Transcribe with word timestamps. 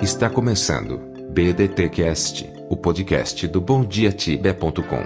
Está 0.00 0.30
começando 0.30 0.98
BDTcast, 1.30 2.48
o 2.68 2.76
podcast 2.76 3.48
do 3.48 3.60
BomDiaTibia.com. 3.60 5.04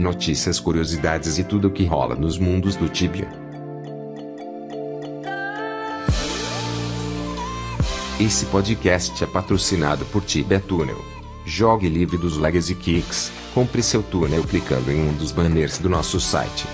Notícias, 0.00 0.58
curiosidades 0.58 1.38
e 1.38 1.44
tudo 1.44 1.68
o 1.68 1.70
que 1.70 1.84
rola 1.84 2.16
nos 2.16 2.38
mundos 2.38 2.74
do 2.74 2.88
Tibia. 2.88 3.28
Esse 8.18 8.44
podcast 8.46 9.22
é 9.22 9.26
patrocinado 9.28 10.04
por 10.06 10.24
Tibia 10.24 10.58
Tunnel. 10.58 10.98
Jogue 11.46 11.88
livre 11.88 12.18
dos 12.18 12.36
Legacy 12.36 12.74
Kicks. 12.74 13.30
Compre 13.54 13.80
seu 13.80 14.02
túnel 14.02 14.42
clicando 14.42 14.90
em 14.90 15.08
um 15.08 15.12
dos 15.12 15.30
banners 15.30 15.78
do 15.78 15.88
nosso 15.88 16.18
site. 16.18 16.66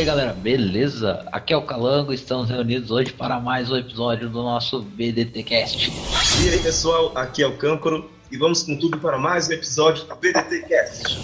Aí 0.00 0.06
galera, 0.06 0.32
beleza? 0.32 1.26
Aqui 1.30 1.52
é 1.52 1.56
o 1.56 1.60
Calango, 1.60 2.10
estamos 2.10 2.48
reunidos 2.48 2.90
hoje 2.90 3.12
para 3.12 3.38
mais 3.38 3.70
um 3.70 3.76
episódio 3.76 4.30
do 4.30 4.42
nosso 4.42 4.80
BDTcast. 4.80 5.92
E 6.42 6.48
aí 6.48 6.58
pessoal, 6.58 7.12
aqui 7.14 7.42
é 7.42 7.46
o 7.46 7.58
Câncoro 7.58 8.10
e 8.32 8.38
vamos 8.38 8.62
com 8.62 8.78
tudo 8.78 8.98
para 8.98 9.18
mais 9.18 9.48
um 9.48 9.52
episódio 9.52 10.06
da 10.06 10.14
BDT 10.14 10.62
Cast. 10.62 11.18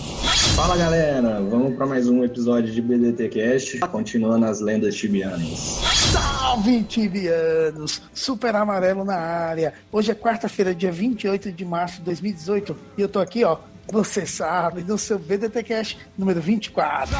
Fala 0.55 0.77
galera, 0.77 1.41
vamos 1.41 1.75
para 1.75 1.87
mais 1.87 2.07
um 2.07 2.23
episódio 2.23 2.71
de 2.71 2.83
BDT 2.83 3.30
Cast, 3.30 3.79
continuando 3.79 4.45
as 4.45 4.61
lendas 4.61 4.95
tibianas. 4.95 5.80
Salve, 6.13 6.83
tibianos! 6.83 8.02
Super 8.13 8.57
amarelo 8.57 9.07
na 9.07 9.16
área. 9.16 9.73
Hoje 9.90 10.11
é 10.11 10.15
quarta-feira, 10.15 10.74
dia 10.74 10.93
28 10.93 11.51
de 11.51 11.65
março 11.65 11.96
de 11.96 12.02
2018 12.02 12.77
e 12.99 13.01
eu 13.01 13.09
tô 13.09 13.21
aqui, 13.21 13.43
ó, 13.43 13.57
você 13.90 14.27
sabe, 14.27 14.83
no 14.83 14.99
seu 14.99 15.18
BDT 15.18 15.63
Cash 15.63 15.96
número 16.18 16.43
24. 16.43 17.16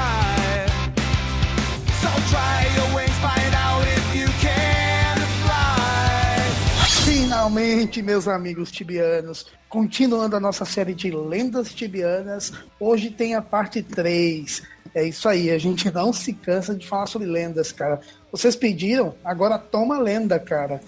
Finalmente, 7.05 8.03
meus 8.03 8.27
amigos 8.27 8.73
tibianos, 8.73 9.47
continuando 9.69 10.35
a 10.35 10.41
nossa 10.41 10.65
série 10.65 10.95
de 10.95 11.11
lendas 11.11 11.73
tibianas, 11.73 12.53
hoje 12.81 13.11
tem 13.11 13.35
a 13.35 13.43
parte 13.43 13.83
3. 13.83 14.63
É 14.95 15.05
isso 15.05 15.29
aí, 15.29 15.51
a 15.51 15.59
gente 15.59 15.89
não 15.93 16.13
se 16.13 16.33
cansa 16.33 16.75
de 16.75 16.87
falar 16.87 17.07
sobre 17.07 17.29
lendas, 17.29 17.71
cara. 17.71 18.01
Vocês 18.33 18.57
pediram, 18.57 19.15
agora 19.25 19.59
toma 19.59 19.99
lenda, 19.99 20.41
cara. 20.41 20.81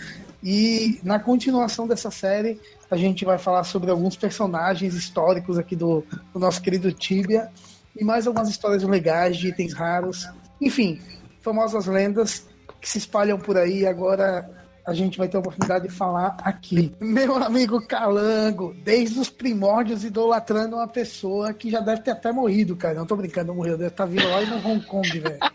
E 0.42 0.98
na 1.05 1.19
continuação 1.19 1.86
dessa 1.86 2.11
série, 2.11 2.61
a 2.91 2.97
gente 2.97 3.25
vai 3.25 3.39
falar 3.39 3.64
sobre 3.64 3.91
alguns 3.91 4.16
personagens 4.16 4.94
históricos 4.94 5.59
aqui 5.59 5.77
do, 5.77 6.05
do 6.33 6.41
nosso 6.41 6.61
querido 6.61 6.91
Tibia 6.92 7.48
e 7.97 8.03
mais 8.03 8.27
algumas 8.27 8.48
histórias 8.48 8.83
legais 8.83 9.36
de 9.36 9.48
itens 9.48 9.72
raros. 9.72 10.28
Enfim, 10.61 11.00
famosas 11.48 11.86
lendas 11.86 12.46
que 12.78 12.88
se 12.88 12.98
espalham 12.98 13.38
por 13.38 13.56
aí. 13.56 13.86
Agora 13.86 14.48
a 14.86 14.92
gente 14.92 15.16
vai 15.16 15.28
ter 15.28 15.38
a 15.38 15.41
oportunidade 15.41 15.88
de 15.88 15.94
falar 15.94 16.36
aqui. 16.42 16.92
Meu 17.00 17.36
amigo 17.36 17.80
Calango, 17.86 18.74
desde 18.84 19.18
os 19.18 19.30
primórdios 19.30 20.04
idolatrando 20.04 20.76
uma 20.76 20.88
pessoa 20.88 21.54
que 21.54 21.70
já 21.70 21.80
deve 21.80 22.02
ter 22.02 22.10
até 22.10 22.30
morrido, 22.30 22.76
cara. 22.76 22.94
Não 22.94 23.06
tô 23.06 23.16
brincando, 23.16 23.48
não 23.48 23.54
morreu, 23.54 23.78
deve 23.78 23.88
estar 23.91 24.04
vindo 24.04 24.28
lá 24.28 24.42
no 24.42 24.69
Hong 24.69 24.84
Kong, 24.84 25.20
velho. 25.20 25.38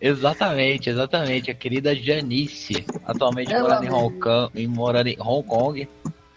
Exatamente, 0.00 0.88
exatamente. 0.88 1.50
A 1.50 1.54
querida 1.54 1.92
Janice, 1.92 2.84
atualmente 3.04 3.52
Ela 3.52 3.64
morando 3.64 3.84
em 3.84 3.90
Hong. 3.90 4.20
Kong, 4.20 4.66
morando 4.68 5.06
em 5.08 5.16
Hong 5.20 5.42
Kong. 5.48 5.88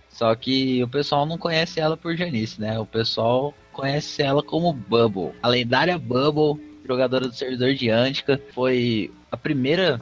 Só 0.09 0.33
que 0.33 0.83
o 0.83 0.87
pessoal 0.87 1.27
não 1.27 1.37
conhece 1.37 1.79
ela 1.79 1.95
por 1.95 2.15
Janice, 2.15 2.59
né? 2.59 2.79
O 2.79 2.87
pessoal 2.87 3.53
conhece 3.71 4.23
ela 4.23 4.41
como 4.41 4.73
Bubble. 4.73 5.31
A 5.43 5.47
lendária 5.47 5.95
Bubble, 5.99 6.59
jogadora 6.91 7.27
do 7.27 7.33
servidor 7.33 7.73
de 7.73 7.89
Antica, 7.89 8.39
foi 8.53 9.11
a 9.31 9.37
primeira, 9.37 9.99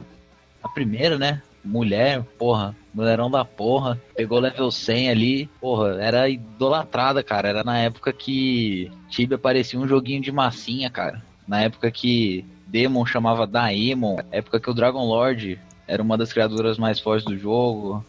a 0.62 0.68
primeira, 0.68 1.16
né? 1.18 1.42
Mulher, 1.64 2.22
porra, 2.38 2.74
mulherão 2.92 3.30
da 3.30 3.44
porra, 3.44 4.00
pegou 4.16 4.40
level 4.40 4.70
100 4.70 5.10
ali, 5.10 5.46
porra, 5.60 6.02
era 6.02 6.28
idolatrada, 6.28 7.22
cara. 7.22 7.48
Era 7.48 7.64
na 7.64 7.78
época 7.78 8.12
que 8.12 8.90
Tibia 9.08 9.38
parecia 9.38 9.78
um 9.78 9.86
joguinho 9.86 10.22
de 10.22 10.32
massinha, 10.32 10.90
cara. 10.90 11.22
Na 11.46 11.60
época 11.60 11.90
que 11.90 12.44
Demon 12.66 13.04
chamava 13.04 13.46
Daemon, 13.46 14.16
época 14.30 14.58
que 14.58 14.70
o 14.70 14.74
Dragon 14.74 15.04
Lord 15.04 15.58
era 15.86 16.02
uma 16.02 16.16
das 16.16 16.32
criaturas 16.32 16.78
mais 16.78 17.00
fortes 17.00 17.24
do 17.24 17.36
jogo, 17.36 18.04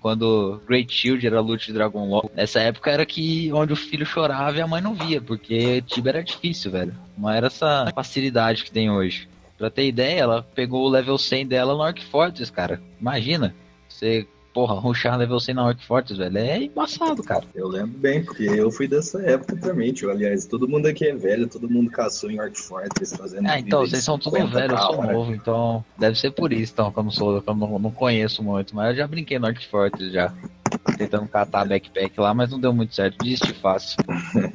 quando 0.00 0.60
Great 0.66 0.92
Shield 0.92 1.26
era 1.26 1.40
loot 1.40 1.66
de 1.66 1.72
Dragon 1.72 2.08
Lord. 2.08 2.30
Nessa 2.34 2.60
época 2.60 2.90
era 2.90 3.04
que 3.04 3.52
onde 3.52 3.72
o 3.72 3.76
filho 3.76 4.06
chorava 4.06 4.56
e 4.56 4.60
a 4.60 4.66
mãe 4.66 4.80
não 4.80 4.94
via, 4.94 5.20
porque 5.20 5.82
Tibia 5.82 6.10
era 6.10 6.24
difícil, 6.24 6.70
velho. 6.70 6.94
Não 7.16 7.30
era 7.30 7.48
essa 7.48 7.90
facilidade 7.94 8.64
que 8.64 8.72
tem 8.72 8.90
hoje. 8.90 9.28
Pra 9.58 9.70
ter 9.70 9.86
ideia, 9.86 10.20
ela 10.20 10.42
pegou 10.54 10.86
o 10.86 10.88
level 10.88 11.18
100 11.18 11.46
dela 11.46 11.74
no 11.74 11.80
Orc 11.80 12.02
Fortress, 12.06 12.50
cara. 12.50 12.80
Imagina, 12.98 13.54
você, 13.86 14.26
porra, 14.52 14.74
rushar 14.74 15.16
level 15.16 15.38
100 15.38 15.54
na 15.54 15.66
Orc 15.66 15.84
Fortress, 15.84 16.18
velho, 16.18 16.38
é 16.38 16.64
embaçado, 16.64 17.22
cara. 17.22 17.44
Eu 17.54 17.68
lembro 17.68 17.98
bem, 17.98 18.24
porque 18.24 18.44
eu 18.44 18.70
fui 18.70 18.88
dessa 18.88 19.20
época 19.22 19.56
também, 19.56 19.92
tio. 19.92 20.10
Aliás, 20.10 20.46
todo 20.46 20.68
mundo 20.68 20.86
aqui 20.86 21.06
é 21.06 21.14
velho, 21.14 21.48
todo 21.48 21.68
mundo 21.68 21.90
caçou 21.90 22.30
em 22.30 22.40
Orc 22.40 22.58
Fortress 22.58 23.16
fazendo. 23.16 23.48
Ah, 23.48 23.58
então, 23.58 23.80
vocês 23.80 24.04
são 24.04 24.18
tudo 24.18 24.36
50 24.36 24.58
velho, 24.58 24.74
eu 24.74 24.78
sou 24.78 25.02
novo, 25.02 25.34
então 25.34 25.84
deve 25.96 26.18
ser 26.18 26.30
por 26.32 26.52
isso, 26.52 26.72
então, 26.72 26.92
que 26.92 26.98
eu 26.98 27.02
não 27.02 27.10
sou, 27.10 27.40
que 27.40 27.48
eu 27.48 27.54
não, 27.54 27.78
não 27.78 27.90
conheço 27.90 28.42
muito, 28.42 28.74
mas 28.74 28.90
eu 28.90 28.96
já 28.96 29.06
brinquei 29.06 29.38
no 29.38 29.46
Orc 29.46 29.66
Fortress 29.68 30.12
já. 30.12 30.32
Tentando 30.96 31.26
catar 31.26 31.66
backpack 31.66 32.18
lá, 32.20 32.32
mas 32.32 32.50
não 32.50 32.60
deu 32.60 32.72
muito 32.72 32.94
certo, 32.94 33.18
desisti 33.24 33.52
fácil. 33.54 33.96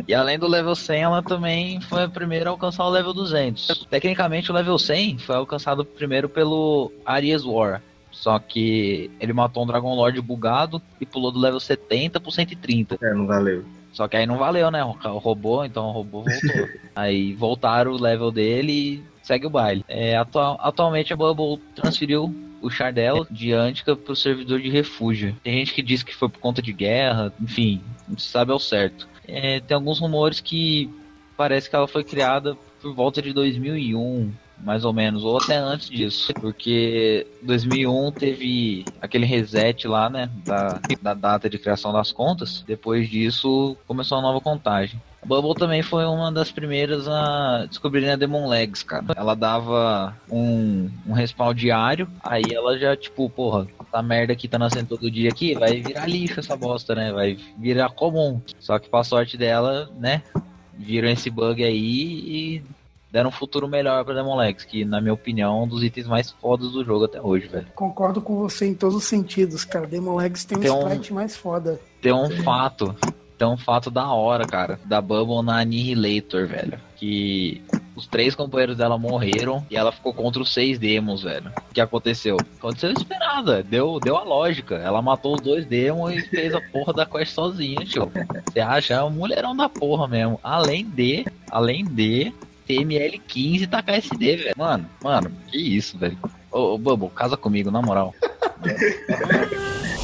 E 0.07 0.13
além 0.13 0.39
do 0.39 0.47
level 0.47 0.73
100, 0.73 1.01
ela 1.01 1.21
também 1.21 1.81
foi 1.81 2.03
a 2.03 2.09
primeira 2.09 2.49
a 2.49 2.51
alcançar 2.51 2.85
o 2.85 2.89
level 2.89 3.13
200. 3.13 3.85
Tecnicamente, 3.89 4.49
o 4.49 4.53
level 4.53 4.77
100 4.79 5.17
foi 5.19 5.35
alcançado 5.35 5.83
primeiro 5.83 6.29
pelo 6.29 6.91
Aries 7.05 7.43
War. 7.43 7.81
Só 8.15 8.39
que 8.39 9.11
ele 9.19 9.33
matou 9.33 9.63
um 9.63 9.67
Dragon 9.67 9.93
Lord 9.93 10.19
bugado 10.21 10.81
e 10.99 11.05
pulou 11.05 11.31
do 11.31 11.39
level 11.39 11.59
70 11.59 12.19
pro 12.19 12.31
130. 12.31 12.97
É, 13.01 13.13
não 13.13 13.27
valeu. 13.27 13.63
Só 13.91 14.07
que 14.07 14.17
aí 14.17 14.25
não 14.25 14.37
valeu, 14.37 14.71
né? 14.71 14.83
O 14.83 15.17
robô, 15.17 15.63
então 15.63 15.87
o 15.87 15.91
robô 15.91 16.23
voltou. 16.23 16.69
aí 16.95 17.33
voltaram 17.33 17.91
o 17.91 18.01
level 18.01 18.31
dele 18.31 18.71
e 18.71 19.03
segue 19.21 19.45
o 19.45 19.49
baile. 19.49 19.85
É, 19.87 20.15
atual- 20.17 20.57
atualmente 20.61 21.13
a 21.13 21.15
Bubble 21.15 21.61
transferiu 21.75 22.33
o 22.61 22.69
char 22.69 22.91
dela 22.91 23.27
de 23.29 23.53
Antica 23.53 23.95
pro 23.95 24.15
servidor 24.15 24.59
de 24.59 24.69
refúgio. 24.69 25.35
Tem 25.43 25.53
gente 25.59 25.73
que 25.73 25.83
diz 25.83 26.01
que 26.01 26.15
foi 26.15 26.29
por 26.29 26.39
conta 26.39 26.61
de 26.61 26.73
guerra, 26.73 27.31
enfim, 27.39 27.81
não 28.07 28.17
se 28.17 28.27
sabe 28.27 28.51
ao 28.51 28.59
certo. 28.59 29.07
É, 29.27 29.59
tem 29.59 29.75
alguns 29.75 29.99
rumores 29.99 30.39
que 30.39 30.89
parece 31.37 31.69
que 31.69 31.75
ela 31.75 31.87
foi 31.87 32.03
criada 32.03 32.57
por 32.81 32.93
volta 32.93 33.21
de 33.21 33.33
2001, 33.33 34.31
mais 34.57 34.85
ou 34.85 34.93
menos, 34.93 35.23
ou 35.23 35.37
até 35.37 35.57
antes 35.57 35.89
disso, 35.89 36.33
porque 36.35 37.27
2001 37.43 38.11
teve 38.11 38.85
aquele 39.01 39.25
reset 39.25 39.87
lá, 39.87 40.09
né, 40.09 40.29
da, 40.45 40.79
da 41.01 41.13
data 41.13 41.49
de 41.49 41.57
criação 41.57 41.91
das 41.93 42.11
contas. 42.11 42.63
Depois 42.65 43.09
disso, 43.09 43.77
começou 43.87 44.17
a 44.17 44.21
nova 44.21 44.41
contagem. 44.41 44.99
A 45.21 45.27
Bubble 45.27 45.55
também 45.55 45.81
foi 45.81 46.05
uma 46.05 46.31
das 46.31 46.51
primeiras 46.51 47.07
a 47.07 47.65
descobrirem 47.67 48.11
a 48.11 48.15
Demon 48.15 48.47
Legs, 48.47 48.83
cara. 48.83 49.05
Ela 49.15 49.35
dava 49.35 50.15
um, 50.29 50.89
um 51.05 51.13
respawn 51.13 51.53
diário, 51.53 52.07
aí 52.23 52.43
ela 52.53 52.77
já, 52.77 52.95
tipo, 52.95 53.27
porra, 53.29 53.67
essa 53.87 54.03
merda 54.03 54.33
aqui 54.33 54.47
tá 54.47 54.59
nascendo 54.59 54.89
todo 54.89 55.09
dia 55.09 55.29
aqui, 55.29 55.55
vai 55.55 55.81
virar 55.81 56.07
lixo 56.07 56.39
essa 56.39 56.55
bosta, 56.55 56.93
né? 56.93 57.11
Vai 57.11 57.37
virar 57.57 57.89
comum. 57.89 58.39
Só 58.59 58.77
que 58.77 58.87
pra 58.87 59.03
sorte 59.03 59.35
dela, 59.35 59.89
né, 59.97 60.21
viram 60.77 61.09
esse 61.09 61.29
bug 61.29 61.63
aí 61.63 61.73
e 61.73 62.63
deram 63.15 63.29
um 63.29 63.31
futuro 63.31 63.65
melhor 63.65 64.03
pra 64.03 64.13
Demon 64.13 64.35
Legs, 64.35 64.65
que 64.65 64.83
na 64.83 64.99
minha 64.99 65.13
opinião 65.13 65.57
é 65.57 65.63
um 65.63 65.67
dos 65.67 65.81
itens 65.81 66.05
mais 66.05 66.31
fodas 66.31 66.73
do 66.73 66.83
jogo 66.83 67.05
até 67.05 67.21
hoje, 67.21 67.47
velho. 67.47 67.65
Concordo 67.73 68.21
com 68.21 68.35
você 68.35 68.67
em 68.67 68.73
todos 68.73 68.93
os 68.93 69.05
sentidos, 69.05 69.63
cara. 69.63 69.87
Demon 69.87 70.17
Legs 70.17 70.43
tem 70.43 70.57
um 70.57 70.61
Tem 70.61 70.69
um- 70.69 70.79
sprite 70.81 71.13
mais 71.13 71.33
foda. 71.33 71.79
Tem 72.01 72.11
um 72.11 72.29
fato, 72.43 72.93
tem 73.37 73.47
um 73.47 73.55
fato 73.55 73.89
da 73.89 74.11
hora, 74.11 74.45
cara, 74.45 74.77
da 74.83 74.99
Bubble 74.99 75.41
na 75.45 75.61
Annihilator, 75.61 76.45
velho, 76.45 76.77
que 76.97 77.61
os 77.95 78.05
três 78.05 78.35
companheiros 78.35 78.75
dela 78.75 78.97
morreram 78.97 79.65
e 79.71 79.77
ela 79.77 79.93
ficou 79.93 80.13
contra 80.13 80.41
os 80.41 80.53
seis 80.53 80.77
demos, 80.77 81.23
velho. 81.23 81.49
O 81.71 81.73
que 81.73 81.79
aconteceu? 81.79 82.35
Aconteceu 82.59 82.91
esperado, 82.91 83.53
velho. 83.53 83.63
deu, 83.63 83.99
deu 84.01 84.17
a 84.17 84.23
lógica. 84.23 84.75
Ela 84.75 85.01
matou 85.01 85.35
os 85.35 85.41
dois 85.41 85.65
demos 85.65 86.13
e 86.13 86.21
fez 86.23 86.53
a 86.53 86.59
porra 86.59 86.91
da 86.91 87.05
quest 87.05 87.31
sozinha, 87.31 87.79
tio. 87.85 88.11
Você 88.51 88.59
acha? 88.59 88.95
É 88.95 89.01
um 89.05 89.09
mulherão 89.09 89.55
da 89.55 89.69
porra 89.69 90.05
mesmo. 90.05 90.37
Além 90.43 90.83
de, 90.85 91.25
além 91.49 91.85
de 91.85 92.33
TML15 92.67 93.61
e 93.61 93.67
tacar 93.67 93.95
SD, 93.95 94.35
velho. 94.37 94.55
Mano, 94.57 94.89
mano, 95.03 95.31
que 95.47 95.57
isso, 95.57 95.97
velho. 95.97 96.17
Ô, 96.51 96.73
ô 96.73 96.77
Bubble, 96.77 97.09
casa 97.09 97.37
comigo, 97.37 97.71
na 97.71 97.81
moral. 97.81 98.13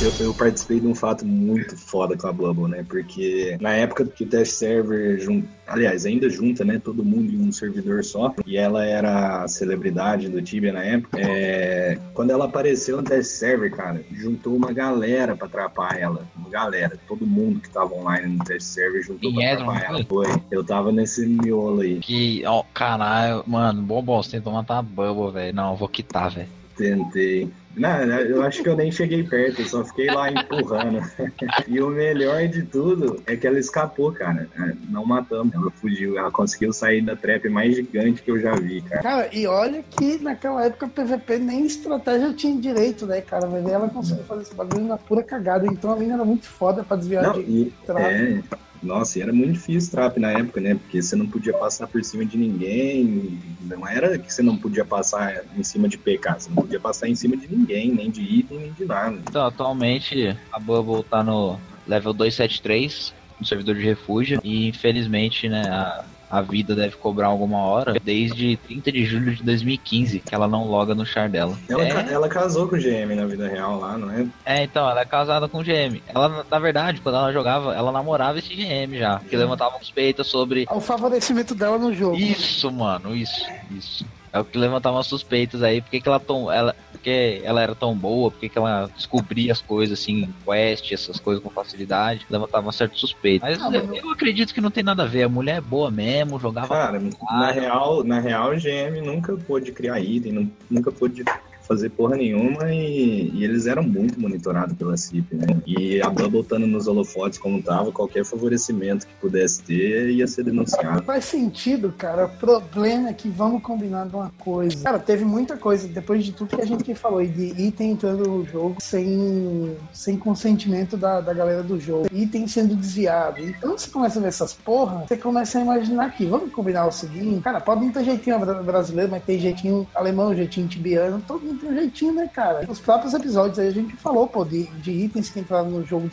Eu, 0.00 0.10
eu, 0.18 0.32
participei 0.32 0.80
de 0.80 0.86
um 0.86 0.94
fato 0.94 1.26
muito 1.26 1.76
foda 1.76 2.16
com 2.16 2.26
a 2.26 2.32
Bubble, 2.32 2.68
né? 2.68 2.82
Porque 2.88 3.58
na 3.60 3.72
época 3.72 4.06
que 4.06 4.24
o 4.24 4.26
test 4.26 4.52
server, 4.52 5.20
jun... 5.20 5.42
aliás, 5.66 6.06
ainda 6.06 6.30
junta, 6.30 6.64
né? 6.64 6.80
Todo 6.82 7.04
mundo 7.04 7.30
em 7.30 7.46
um 7.46 7.52
servidor 7.52 8.02
só, 8.02 8.34
e 8.46 8.56
ela 8.56 8.82
era 8.82 9.42
a 9.42 9.48
celebridade 9.48 10.30
do 10.30 10.40
Tibia 10.40 10.72
na 10.72 10.82
época. 10.82 11.20
É... 11.20 11.98
Quando 12.14 12.30
ela 12.30 12.46
apareceu 12.46 12.96
no 12.96 13.02
test 13.02 13.30
server, 13.32 13.70
cara, 13.70 14.02
juntou 14.10 14.56
uma 14.56 14.72
galera 14.72 15.36
pra 15.36 15.46
atrapar 15.46 15.98
ela. 15.98 16.26
Uma 16.34 16.48
galera. 16.48 16.98
Todo 17.06 17.26
mundo 17.26 17.60
que 17.60 17.68
tava 17.68 17.94
online 17.94 18.38
no 18.38 18.44
test 18.44 18.68
server 18.68 19.02
juntou 19.02 19.34
pra 19.34 19.52
atrapar 19.52 19.84
ela. 19.84 20.04
Foi. 20.04 20.26
Eu 20.50 20.64
tava 20.64 20.90
nesse 20.90 21.26
miolo 21.26 21.82
aí. 21.82 21.98
Que, 21.98 22.42
ó, 22.46 22.64
caralho, 22.72 23.44
mano, 23.46 23.82
bom, 23.82 24.02
bom, 24.02 24.22
você 24.22 24.30
tentou 24.30 24.54
matar 24.54 24.78
a 24.78 24.82
Bubble, 24.82 25.30
velho. 25.30 25.54
Não, 25.54 25.72
eu 25.72 25.76
vou 25.76 25.88
quitar, 25.88 26.30
velho. 26.30 26.48
Tentei. 26.74 27.50
Não, 27.76 28.02
eu 28.04 28.42
acho 28.42 28.62
que 28.62 28.68
eu 28.68 28.76
nem 28.76 28.90
cheguei 28.90 29.22
perto, 29.22 29.62
eu 29.62 29.66
só 29.66 29.84
fiquei 29.84 30.06
lá 30.06 30.30
empurrando. 30.30 31.00
e 31.68 31.80
o 31.80 31.88
melhor 31.88 32.46
de 32.48 32.62
tudo 32.62 33.22
é 33.26 33.36
que 33.36 33.46
ela 33.46 33.58
escapou, 33.58 34.12
cara. 34.12 34.48
É, 34.58 34.72
não 34.88 35.06
matamos, 35.06 35.54
ela 35.54 35.70
fugiu, 35.70 36.18
ela 36.18 36.30
conseguiu 36.30 36.72
sair 36.72 37.00
da 37.02 37.14
trap 37.14 37.48
mais 37.48 37.76
gigante 37.76 38.22
que 38.22 38.30
eu 38.30 38.40
já 38.40 38.54
vi, 38.54 38.82
cara. 38.82 39.02
Cara, 39.02 39.28
e 39.32 39.46
olha 39.46 39.84
que 39.88 40.22
naquela 40.22 40.64
época 40.64 40.86
o 40.86 40.90
PVP 40.90 41.38
nem 41.38 41.64
estratégia 41.64 42.32
tinha 42.32 42.60
direito, 42.60 43.06
né, 43.06 43.20
cara? 43.20 43.46
Mas 43.46 43.66
ela 43.66 43.88
conseguiu 43.88 44.24
fazer 44.24 44.42
esse 44.42 44.54
bagulho 44.54 44.86
na 44.86 44.98
pura 44.98 45.22
cagada, 45.22 45.66
então 45.66 45.92
a 45.92 45.96
mina 45.96 46.14
era 46.14 46.24
muito 46.24 46.46
foda 46.46 46.82
pra 46.82 46.96
desviar 46.96 47.22
não, 47.22 47.32
de 47.34 47.40
e, 47.40 47.72
é, 47.88 48.40
nossa, 48.82 49.18
e 49.18 49.22
era 49.22 49.32
muito 49.32 49.52
difícil 49.52 49.90
trap 49.90 50.18
na 50.18 50.30
época, 50.30 50.60
né? 50.60 50.74
Porque 50.74 51.02
você 51.02 51.14
não 51.14 51.26
podia 51.26 51.52
passar 51.52 51.86
por 51.86 52.02
cima 52.02 52.24
de 52.24 52.38
ninguém. 52.38 53.38
Não 53.60 53.86
era 53.86 54.18
que 54.18 54.32
você 54.32 54.42
não 54.42 54.56
podia 54.56 54.84
passar 54.84 55.44
em 55.56 55.62
cima 55.62 55.88
de 55.88 55.98
PK, 55.98 56.34
você 56.38 56.48
não 56.48 56.56
podia 56.56 56.80
passar 56.80 57.08
em 57.08 57.14
cima 57.14 57.36
de 57.36 57.48
ninguém, 57.48 57.92
nem 57.92 58.10
de 58.10 58.22
item, 58.22 58.58
nem 58.58 58.72
de 58.72 58.84
nada. 58.84 59.18
Então, 59.28 59.46
atualmente 59.46 60.36
a 60.52 60.58
Bubble 60.58 61.04
tá 61.04 61.22
no 61.22 61.58
level 61.86 62.12
273, 62.12 63.12
no 63.38 63.46
servidor 63.46 63.74
de 63.74 63.82
refúgio, 63.82 64.40
e 64.42 64.68
infelizmente, 64.68 65.48
né, 65.48 65.62
a 65.68 66.04
a 66.30 66.40
vida 66.40 66.74
deve 66.74 66.96
cobrar 66.96 67.26
alguma 67.26 67.58
hora, 67.58 67.94
desde 68.02 68.56
30 68.56 68.92
de 68.92 69.04
julho 69.04 69.34
de 69.34 69.42
2015, 69.42 70.20
que 70.20 70.34
ela 70.34 70.46
não 70.46 70.64
loga 70.64 70.94
no 70.94 71.04
char 71.04 71.28
dela. 71.28 71.58
Ela, 71.68 71.84
é... 71.84 72.12
ela 72.12 72.28
casou 72.28 72.68
com 72.68 72.76
o 72.76 72.78
GM 72.78 73.14
na 73.16 73.26
vida 73.26 73.48
real 73.48 73.78
lá, 73.78 73.98
não 73.98 74.10
é? 74.10 74.26
É, 74.44 74.62
então, 74.62 74.88
ela 74.88 75.00
é 75.00 75.04
casada 75.04 75.48
com 75.48 75.58
o 75.58 75.64
GM. 75.64 76.00
Ela, 76.06 76.46
na 76.48 76.58
verdade, 76.58 77.00
quando 77.00 77.16
ela 77.16 77.32
jogava, 77.32 77.74
ela 77.74 77.90
namorava 77.90 78.38
esse 78.38 78.54
GM 78.54 78.96
já, 78.96 79.18
que 79.18 79.36
levantava 79.36 79.78
suspeita 79.78 80.22
sobre... 80.22 80.66
O 80.70 80.80
favorecimento 80.80 81.54
dela 81.54 81.78
no 81.78 81.92
jogo. 81.92 82.16
Isso, 82.16 82.70
mano, 82.70 83.14
isso, 83.14 83.44
isso. 83.70 84.06
É 84.32 84.38
o 84.38 84.44
que 84.44 84.56
levantava 84.56 85.02
suspeitas 85.02 85.62
aí, 85.62 85.80
porque 85.80 86.00
que 86.00 86.08
ela 86.08 86.20
tão. 86.20 86.50
Ela, 86.52 86.74
porque 87.00 87.40
ela 87.42 87.62
era 87.62 87.74
tão 87.74 87.96
boa, 87.96 88.30
porque 88.30 88.48
que 88.48 88.58
ela 88.58 88.90
descobria 88.94 89.52
as 89.52 89.62
coisas 89.62 89.98
assim, 89.98 90.32
quest, 90.44 90.92
essas 90.92 91.18
coisas 91.18 91.42
com 91.42 91.48
facilidade, 91.48 92.26
levantava 92.28 92.66
uma 92.66 92.72
certa 92.72 92.94
suspeita. 92.94 93.46
Mas 93.46 93.60
ah, 93.60 93.70
eu, 93.72 93.94
eu, 93.94 94.10
acredito 94.10 94.52
que 94.52 94.60
não 94.60 94.70
tem 94.70 94.84
nada 94.84 95.04
a 95.04 95.06
ver. 95.06 95.22
A 95.22 95.28
mulher 95.28 95.56
é 95.56 95.60
boa 95.60 95.90
mesmo, 95.90 96.38
jogava. 96.38 96.68
Cara, 96.68 97.00
na 97.00 97.50
real, 97.50 98.04
na 98.04 98.20
real, 98.20 98.50
o 98.50 98.56
GM 98.56 99.00
nunca 99.02 99.34
pôde 99.34 99.72
criar 99.72 99.98
item, 99.98 100.52
nunca 100.70 100.92
pôde 100.92 101.24
fazer 101.70 101.90
porra 101.90 102.16
nenhuma 102.16 102.72
e, 102.72 103.30
e, 103.32 103.44
eles 103.44 103.68
eram 103.68 103.84
muito 103.84 104.20
monitorados 104.20 104.76
pela 104.76 104.96
CIP, 104.96 105.36
né? 105.36 105.46
E 105.64 106.02
a 106.02 106.10
Bubble 106.10 106.40
estando 106.40 106.66
nos 106.66 106.88
holofotes 106.88 107.38
como 107.38 107.62
tava, 107.62 107.92
qualquer 107.92 108.24
favorecimento 108.24 109.06
que 109.06 109.14
pudesse 109.20 109.62
ter 109.62 110.10
ia 110.10 110.26
ser 110.26 110.42
denunciado. 110.42 111.04
Faz 111.04 111.26
sentido, 111.26 111.94
cara. 111.96 112.26
O 112.26 112.30
problema 112.30 113.10
é 113.10 113.12
que 113.12 113.28
vamos 113.28 113.62
combinar 113.62 114.08
de 114.08 114.16
uma 114.16 114.32
coisa. 114.36 114.82
Cara, 114.82 114.98
teve 114.98 115.24
muita 115.24 115.56
coisa, 115.56 115.86
depois 115.86 116.24
de 116.24 116.32
tudo 116.32 116.56
que 116.56 116.60
a 116.60 116.66
gente 116.66 116.92
falou, 116.96 117.24
de 117.24 117.54
item 117.62 117.92
entrando 117.92 118.28
no 118.28 118.44
jogo 118.44 118.76
sem, 118.80 119.76
sem 119.92 120.16
consentimento 120.16 120.96
da, 120.96 121.20
da 121.20 121.32
galera 121.32 121.62
do 121.62 121.78
jogo, 121.78 122.08
item 122.12 122.48
sendo 122.48 122.74
desviado. 122.74 123.40
Então 123.40 123.78
você 123.78 123.88
começa 123.88 124.18
a 124.18 124.22
ver 124.22 124.28
essas 124.28 124.54
porra, 124.54 125.04
você 125.06 125.16
começa 125.16 125.56
a 125.56 125.62
imaginar 125.62 126.16
que 126.16 126.26
vamos 126.26 126.52
combinar 126.52 126.86
o 126.86 126.90
seguinte, 126.90 127.40
cara, 127.42 127.60
pode 127.60 127.84
não 127.84 127.92
ter 127.92 128.02
jeitinho 128.02 128.40
brasileiro, 128.64 129.08
mas 129.08 129.22
tem 129.22 129.38
jeitinho 129.38 129.86
alemão, 129.94 130.34
jeitinho 130.34 130.66
tibiano, 130.66 131.22
todo 131.28 131.40
mundo 131.40 131.59
tem 131.60 131.70
um 131.70 131.74
jeitinho, 131.74 132.14
né, 132.14 132.28
cara? 132.32 132.66
Nos 132.66 132.80
próprios 132.80 133.14
episódios 133.14 133.58
aí 133.58 133.68
a 133.68 133.72
gente 133.72 133.96
falou, 133.96 134.26
pô, 134.26 134.44
de, 134.44 134.64
de 134.64 134.90
itens 134.90 135.28
que 135.28 135.40
entraram 135.40 135.70
no 135.70 135.84
jogo 135.84 136.08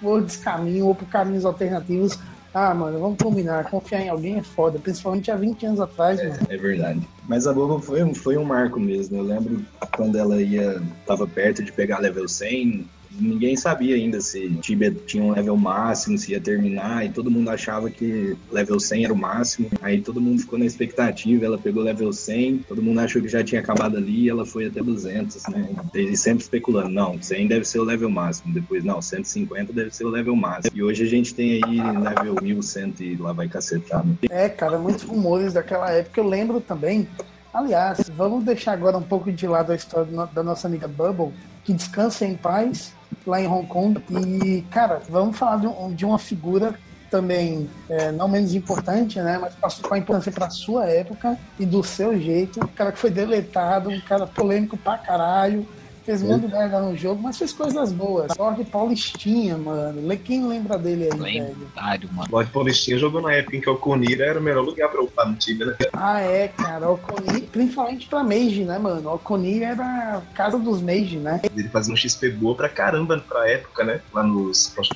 por 0.00 0.22
descaminho 0.22 0.86
ou 0.86 0.94
por 0.94 1.08
caminhos 1.08 1.44
alternativos. 1.44 2.18
Ah, 2.52 2.74
mano, 2.74 2.98
vamos 2.98 3.18
combinar. 3.22 3.70
Confiar 3.70 4.00
em 4.00 4.08
alguém 4.08 4.38
é 4.38 4.42
foda, 4.42 4.78
principalmente 4.78 5.30
há 5.30 5.36
20 5.36 5.66
anos 5.66 5.80
atrás, 5.80 6.18
é, 6.18 6.28
mano. 6.28 6.40
É 6.48 6.56
verdade. 6.56 7.08
Mas 7.28 7.46
a 7.46 7.52
Boba 7.52 7.80
foi, 7.80 8.14
foi 8.14 8.36
um 8.36 8.44
marco 8.44 8.80
mesmo. 8.80 9.18
Eu 9.18 9.22
lembro 9.22 9.64
quando 9.94 10.16
ela 10.18 10.40
ia, 10.40 10.82
tava 11.06 11.26
perto 11.26 11.62
de 11.62 11.70
pegar 11.70 11.98
level 11.98 12.26
100, 12.26 12.88
ninguém 13.18 13.56
sabia 13.56 13.96
ainda 13.96 14.20
se 14.20 14.48
Tibia 14.60 14.94
tinha 15.06 15.22
um 15.22 15.32
level 15.32 15.56
máximo, 15.56 16.18
se 16.18 16.32
ia 16.32 16.40
terminar, 16.40 17.04
e 17.04 17.10
todo 17.10 17.30
mundo 17.30 17.50
achava 17.50 17.90
que 17.90 18.36
level 18.50 18.78
100 18.78 19.04
era 19.04 19.12
o 19.12 19.16
máximo. 19.16 19.70
Aí 19.82 20.00
todo 20.00 20.20
mundo 20.20 20.40
ficou 20.40 20.58
na 20.58 20.64
expectativa, 20.64 21.44
ela 21.44 21.58
pegou 21.58 21.82
level 21.82 22.12
100, 22.12 22.58
todo 22.68 22.82
mundo 22.82 23.00
achou 23.00 23.20
que 23.20 23.28
já 23.28 23.42
tinha 23.42 23.60
acabado 23.60 23.96
ali 23.96 24.24
e 24.24 24.28
ela 24.28 24.44
foi 24.44 24.66
até 24.66 24.82
200, 24.82 25.42
né? 25.48 25.68
E 25.94 26.16
sempre 26.16 26.42
especulando, 26.42 26.90
não, 26.90 27.20
100 27.20 27.48
deve 27.48 27.64
ser 27.64 27.80
o 27.80 27.84
level 27.84 28.10
máximo, 28.10 28.52
depois, 28.52 28.84
não, 28.84 29.00
150 29.00 29.72
deve 29.72 29.94
ser 29.94 30.04
o 30.04 30.08
level 30.08 30.36
máximo. 30.36 30.76
E 30.76 30.82
hoje 30.82 31.04
a 31.04 31.06
gente 31.06 31.34
tem 31.34 31.60
aí 31.64 31.80
level 31.80 32.36
1100 32.42 32.94
e 33.00 33.16
lá 33.16 33.32
vai 33.32 33.48
cacetar. 33.48 34.06
Né? 34.06 34.14
É, 34.30 34.48
cara, 34.48 34.78
muitos 34.78 35.02
rumores 35.02 35.52
daquela 35.52 35.90
época. 35.90 36.20
Eu 36.20 36.28
lembro 36.28 36.60
também 36.60 37.08
Aliás, 37.52 38.08
vamos 38.10 38.44
deixar 38.44 38.72
agora 38.72 38.96
um 38.96 39.02
pouco 39.02 39.32
de 39.32 39.46
lado 39.46 39.72
a 39.72 39.74
história 39.74 40.06
da 40.32 40.42
nossa 40.42 40.68
amiga 40.68 40.86
Bubble, 40.86 41.32
que 41.68 41.74
descansa 41.74 42.24
em 42.24 42.34
paz 42.34 42.94
lá 43.26 43.38
em 43.42 43.46
Hong 43.46 43.66
Kong. 43.66 44.02
E, 44.42 44.62
cara, 44.70 45.02
vamos 45.06 45.36
falar 45.36 45.58
de, 45.58 45.94
de 45.94 46.06
uma 46.06 46.18
figura 46.18 46.74
também 47.10 47.68
é, 47.90 48.10
não 48.10 48.26
menos 48.26 48.54
importante, 48.54 49.20
né? 49.20 49.38
Mas 49.38 49.54
passou 49.54 49.86
com 49.86 49.94
a 49.94 49.98
importância 49.98 50.32
para 50.32 50.48
sua 50.48 50.86
época 50.86 51.38
e 51.58 51.66
do 51.66 51.84
seu 51.84 52.18
jeito. 52.18 52.64
Um 52.64 52.68
cara 52.68 52.90
que 52.90 52.98
foi 52.98 53.10
deletado, 53.10 53.90
um 53.90 54.00
cara 54.00 54.26
polêmico 54.26 54.78
pra 54.78 54.96
caralho, 54.96 55.68
Fez 56.08 56.22
muito 56.22 56.48
merda 56.48 56.80
no 56.80 56.96
jogo, 56.96 57.22
mas 57.22 57.36
fez 57.36 57.52
coisas 57.52 57.92
boas. 57.92 58.34
Lorde 58.38 58.64
Paulistinha, 58.64 59.58
mano. 59.58 60.16
Quem 60.24 60.48
lembra 60.48 60.78
dele 60.78 61.10
aí, 61.12 61.20
Lendário, 61.20 62.08
mano. 62.14 62.30
Lorde 62.32 62.50
Paulistinha 62.50 62.96
jogou 62.96 63.20
na 63.20 63.34
época 63.34 63.58
em 63.58 63.60
que 63.60 63.68
o 63.68 63.76
Conir 63.76 64.18
era 64.22 64.40
o 64.40 64.42
melhor 64.42 64.64
lugar 64.64 64.88
pra 64.88 65.02
upar 65.02 65.28
no 65.28 65.36
time, 65.36 65.66
né? 65.66 65.76
Ah, 65.92 66.18
é, 66.18 66.48
cara. 66.48 66.90
O 66.90 66.96
Conir, 66.96 67.42
principalmente 67.52 68.08
pra 68.08 68.24
Mage, 68.24 68.64
né, 68.64 68.78
mano? 68.78 69.12
O 69.12 69.18
Conir 69.18 69.62
era 69.62 70.16
a 70.16 70.22
casa 70.34 70.58
dos 70.58 70.80
Mage, 70.80 71.18
né? 71.18 71.42
Ele 71.54 71.68
fazia 71.68 71.92
um 71.92 71.96
XP 71.96 72.30
boa 72.30 72.54
pra 72.54 72.70
caramba 72.70 73.22
pra 73.28 73.46
época, 73.46 73.84
né? 73.84 74.00
Lá 74.14 74.22
nos 74.22 74.68
Post 74.68 74.94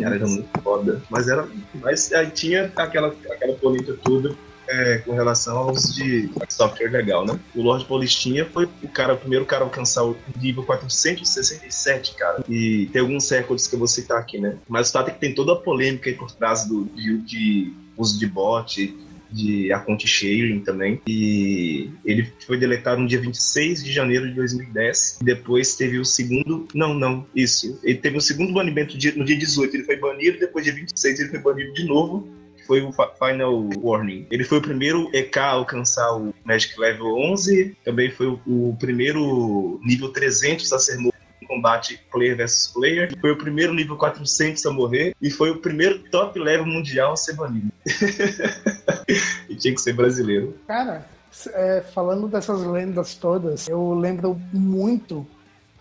Era 0.00 0.26
muito 0.26 0.48
foda. 0.62 1.02
Mas 1.10 1.28
era. 1.28 1.46
Mas 1.74 2.10
aí 2.10 2.30
tinha 2.30 2.72
aquela, 2.74 3.14
aquela 3.30 3.54
política 3.56 3.98
toda 4.02 4.34
é, 4.68 4.98
com 4.98 5.12
relação 5.12 5.56
aos 5.56 5.94
de 5.94 6.30
software 6.48 6.90
legal, 6.90 7.24
né? 7.24 7.38
O 7.54 7.62
Lord 7.62 7.84
Polistinha 7.84 8.44
foi 8.44 8.68
o 8.82 8.88
cara, 8.88 9.14
o 9.14 9.16
primeiro 9.16 9.44
cara 9.44 9.62
a 9.62 9.66
alcançar 9.66 10.04
o 10.04 10.16
nível 10.40 10.62
467, 10.62 12.14
cara. 12.14 12.44
E 12.48 12.88
tem 12.92 13.02
alguns 13.02 13.28
recordes 13.30 13.66
que 13.66 13.74
eu 13.74 13.78
vou 13.78 13.88
citar 13.88 14.18
aqui, 14.18 14.38
né? 14.38 14.56
Mas 14.68 14.88
o 14.88 14.92
fato 14.92 15.08
é 15.08 15.12
que 15.12 15.20
tem 15.20 15.34
toda 15.34 15.52
a 15.52 15.56
polêmica 15.56 16.08
aí 16.08 16.16
por 16.16 16.30
trás 16.30 16.66
do, 16.66 16.84
de, 16.86 17.18
de 17.18 17.72
uso 17.96 18.18
de 18.18 18.26
bot, 18.26 18.94
de 19.34 19.72
account 19.72 20.06
sharing 20.06 20.60
também. 20.60 21.00
E 21.06 21.90
ele 22.04 22.32
foi 22.46 22.56
deletado 22.56 23.00
no 23.00 23.08
dia 23.08 23.20
26 23.20 23.82
de 23.82 23.92
janeiro 23.92 24.28
de 24.28 24.34
2010. 24.34 25.18
E 25.20 25.24
depois 25.24 25.74
teve 25.76 25.98
o 25.98 26.04
segundo. 26.04 26.68
Não, 26.72 26.94
não, 26.94 27.26
isso. 27.34 27.78
Ele 27.82 27.98
teve 27.98 28.16
o 28.16 28.20
segundo 28.20 28.52
banimento 28.52 28.94
no 28.94 29.24
dia 29.24 29.36
18. 29.36 29.74
Ele 29.74 29.84
foi 29.84 29.96
banido, 29.96 30.38
depois 30.38 30.64
dia 30.64 30.74
26 30.74 31.20
ele 31.20 31.28
foi 31.30 31.40
banido 31.40 31.72
de 31.74 31.84
novo 31.84 32.33
foi 32.66 32.82
o 32.82 32.92
Final 32.92 33.68
Warning. 33.82 34.26
Ele 34.30 34.44
foi 34.44 34.58
o 34.58 34.62
primeiro 34.62 35.10
EK 35.12 35.38
a 35.38 35.50
alcançar 35.50 36.16
o 36.16 36.34
Magic 36.44 36.78
Level 36.78 37.16
11, 37.16 37.76
também 37.84 38.10
foi 38.10 38.26
o 38.46 38.76
primeiro 38.78 39.80
nível 39.84 40.10
300 40.10 40.72
a 40.72 40.78
ser 40.78 40.98
em 40.98 41.46
combate 41.46 42.00
player 42.10 42.36
versus 42.36 42.72
player, 42.72 43.14
foi 43.20 43.30
o 43.30 43.36
primeiro 43.36 43.74
nível 43.74 43.96
400 43.96 44.64
a 44.66 44.72
morrer 44.72 45.14
e 45.20 45.30
foi 45.30 45.50
o 45.50 45.60
primeiro 45.60 45.98
top 46.10 46.38
level 46.38 46.66
mundial 46.66 47.12
a 47.12 47.16
ser 47.16 47.34
banido. 47.34 47.70
e 49.48 49.54
tinha 49.54 49.74
que 49.74 49.80
ser 49.80 49.92
brasileiro. 49.92 50.56
Cara, 50.66 51.06
é, 51.52 51.82
falando 51.92 52.28
dessas 52.28 52.62
lendas 52.62 53.14
todas, 53.14 53.68
eu 53.68 53.92
lembro 53.94 54.40
muito 54.52 55.26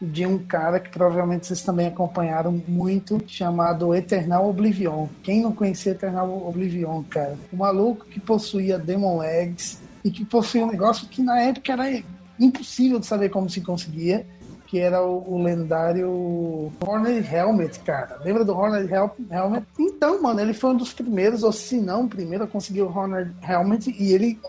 de 0.04 0.26
um 0.26 0.38
cara 0.38 0.80
que 0.80 0.90
provavelmente 0.90 1.48
vocês 1.48 1.62
também 1.62 1.88
acompanharam 1.88 2.62
muito, 2.68 3.22
chamado 3.28 3.94
Eternal 3.96 4.50
Oblivion. 4.50 5.08
Quem 5.22 5.42
não 5.42 5.52
conhecia 5.52 5.94
Eternal 5.94 6.48
Oblivion, 6.48 7.04
cara? 7.04 7.38
O 7.52 7.58
maluco 7.58 8.06
que 8.06 8.20
possuía 8.20 8.78
Demon 8.78 9.20
Legs 9.20 9.82
e 10.04 10.12
que 10.12 10.26
possuía 10.26 10.66
um 10.66 10.72
negócio 10.72 11.08
que 11.08 11.22
na 11.22 11.40
época 11.40 11.74
era 11.74 12.04
impossível 12.40 13.00
de 13.00 13.06
saber 13.06 13.30
como 13.30 13.50
se 13.50 13.62
conseguia, 13.62 14.26
que 14.68 14.80
era 14.80 15.02
o, 15.02 15.34
o 15.34 15.42
lendário 15.42 16.72
Horned 16.82 17.28
Helmet, 17.32 17.80
cara. 17.82 18.20
Lembra 18.24 18.44
do 18.44 18.56
Horned 18.58 18.92
Helmet? 18.92 19.66
Então, 19.80 20.22
mano, 20.22 20.42
ele 20.42 20.54
foi 20.54 20.72
um 20.72 20.78
dos 20.78 20.94
primeiros, 20.94 21.44
ou 21.44 21.52
se 21.52 21.80
não, 21.80 22.06
o 22.06 22.10
primeiro 22.10 22.44
a 22.44 22.48
conseguir 22.48 22.82
o 22.82 22.88
Horned 22.88 23.32
Helmet 23.48 23.96
e 23.98 24.12
ele 24.12 24.40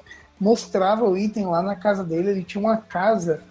mostrava 0.41 1.05
o 1.05 1.17
item 1.17 1.47
lá 1.47 1.63
na 1.63 1.77
casa 1.77 2.03
dele. 2.03 2.31
Ele 2.31 2.43
tinha 2.43 2.63
uma 2.63 2.79
casa 2.79 3.43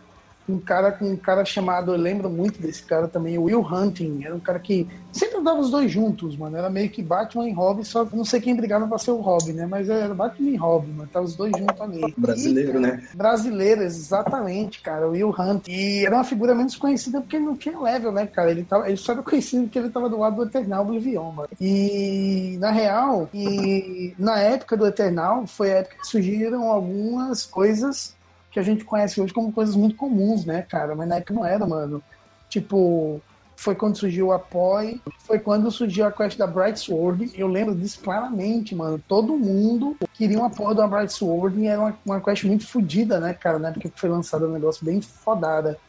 um 0.48 0.60
cara 0.60 0.92
com 0.92 1.06
um 1.06 1.16
cara 1.16 1.46
chamado, 1.46 1.94
eu 1.94 1.98
lembro 1.98 2.30
muito 2.30 2.62
desse 2.62 2.84
cara 2.84 3.08
também, 3.08 3.38
o 3.38 3.44
Will 3.44 3.62
Hunting. 3.62 4.24
Era 4.24 4.36
um 4.36 4.40
cara 4.40 4.60
que 4.60 4.88
sempre 5.12 5.38
andava 5.38 5.60
os 5.60 5.72
dois 5.72 5.92
juntos, 5.92 6.36
mano. 6.36 6.58
Era 6.58 6.70
meio 6.70 6.90
que 6.90 7.02
Batman 7.02 7.48
e 7.48 7.54
Robin, 7.54 7.84
só 7.84 8.06
não 8.12 8.26
sei 8.26 8.42
quem 8.42 8.56
brigava 8.56 8.88
pra 8.88 8.98
ser 8.98 9.12
o 9.12 9.22
Robin, 9.22 9.54
né? 9.54 9.66
Mas 9.66 9.90
era 9.90 10.14
Batman 10.14 10.50
e 10.50 10.56
Robin, 10.56 10.92
mano. 10.92 11.10
Tava 11.12 11.26
os 11.26 11.36
dois 11.36 11.52
juntos 11.58 11.80
ali. 11.80 12.14
Brasileiro, 12.18 12.78
e, 12.78 12.82
né? 12.82 13.08
Brasileiro, 13.16 13.84
exatamente, 13.84 14.82
cara. 14.82 15.08
O 15.08 15.12
Will 15.12 15.34
Hunting. 15.38 15.72
E 15.72 16.06
era 16.06 16.16
uma 16.16 16.24
figura 16.24 16.54
menos 16.54 16.76
conhecida 16.76 17.22
porque 17.22 17.38
ele 17.38 17.46
não 17.46 17.56
tinha 17.56 17.80
level, 17.80 18.12
né, 18.12 18.26
cara? 18.26 18.52
Ele, 18.52 18.64
tava, 18.64 18.88
ele 18.88 18.98
só 18.98 19.14
era 19.14 19.24
conhecido 19.24 19.64
porque 19.64 19.80
ele 19.80 19.90
tava 19.90 20.10
do 20.10 20.18
lado 20.18 20.36
do 20.36 20.44
Eternal 20.44 20.84
Oblivion, 20.84 21.32
mano. 21.32 21.50
E, 21.60 22.58
na 22.60 22.72
real, 22.72 23.30
e 23.34 24.14
na 24.18 24.40
época 24.40 24.76
do 24.76 24.86
Eternal, 24.86 25.48
foi 25.48 25.72
a 25.72 25.78
época 25.78 25.98
que 26.02 26.08
surgiram 26.08 26.70
algumas 26.70 27.46
coisas 27.46 28.14
que 28.54 28.60
a 28.60 28.64
gente 28.64 28.86
conhece 28.86 29.20
hoje 29.20 29.34
como 29.34 29.52
coisas 29.52 29.76
muito 29.76 29.96
comuns, 29.96 30.46
né, 30.46 30.62
cara? 30.62 30.96
Mas 30.96 31.10
na 31.10 31.16
época 31.16 31.34
não 31.34 31.44
era, 31.44 31.66
mano. 31.66 32.04
Tipo, 32.48 33.20
foi 33.56 33.74
quando 33.74 33.98
surgiu 33.98 34.28
o 34.28 34.32
Apoy, 34.32 35.02
foi 35.20 35.40
quando 35.40 35.72
surgiu 35.72 36.06
a 36.06 36.12
quest 36.12 36.38
da 36.38 36.46
Bright 36.46 36.80
Sword. 36.80 37.32
Eu 37.36 37.48
lembro 37.48 37.74
disso 37.74 38.00
claramente, 38.02 38.76
mano. 38.76 39.02
Todo 39.08 39.36
mundo 39.36 39.98
queria 40.14 40.38
uma 40.38 40.52
porra 40.52 40.76
da 40.76 40.88
Bright 40.88 41.12
Sword 41.12 41.60
e 41.60 41.66
era 41.66 41.80
uma, 41.80 41.98
uma 42.06 42.22
quest 42.22 42.44
muito 42.44 42.68
fodida, 42.68 43.20
né, 43.20 43.34
cara? 43.34 43.58
Na 43.58 43.70
época 43.70 43.90
que 43.90 44.00
foi 44.00 44.10
lançado 44.10 44.46
um 44.46 44.54
negócio 44.54 44.86
bem 44.86 45.02
fodada. 45.02 45.80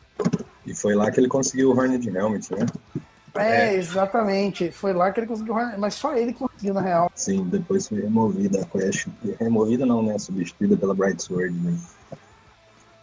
E 0.66 0.74
foi 0.74 0.94
lá 0.94 1.10
que 1.10 1.20
ele 1.20 1.28
conseguiu 1.28 1.70
o 1.70 1.76
Horned 1.76 2.08
Helmet, 2.08 2.50
né? 2.54 2.66
É, 3.34 3.74
exatamente. 3.74 4.70
Foi 4.70 4.94
lá 4.94 5.10
que 5.12 5.20
ele 5.20 5.26
conseguiu, 5.26 5.54
mas 5.76 5.94
só 5.94 6.16
ele 6.16 6.32
conseguiu, 6.32 6.72
na 6.72 6.80
real. 6.80 7.12
Sim, 7.14 7.44
depois 7.44 7.88
foi 7.88 8.00
removida 8.00 8.62
a 8.62 8.64
quest. 8.64 9.08
Removida 9.38 9.84
não, 9.84 10.02
né? 10.02 10.18
Substituída 10.18 10.76
pela 10.76 10.94
Bright 10.94 11.22
Sword, 11.22 11.52
né? 11.52 11.76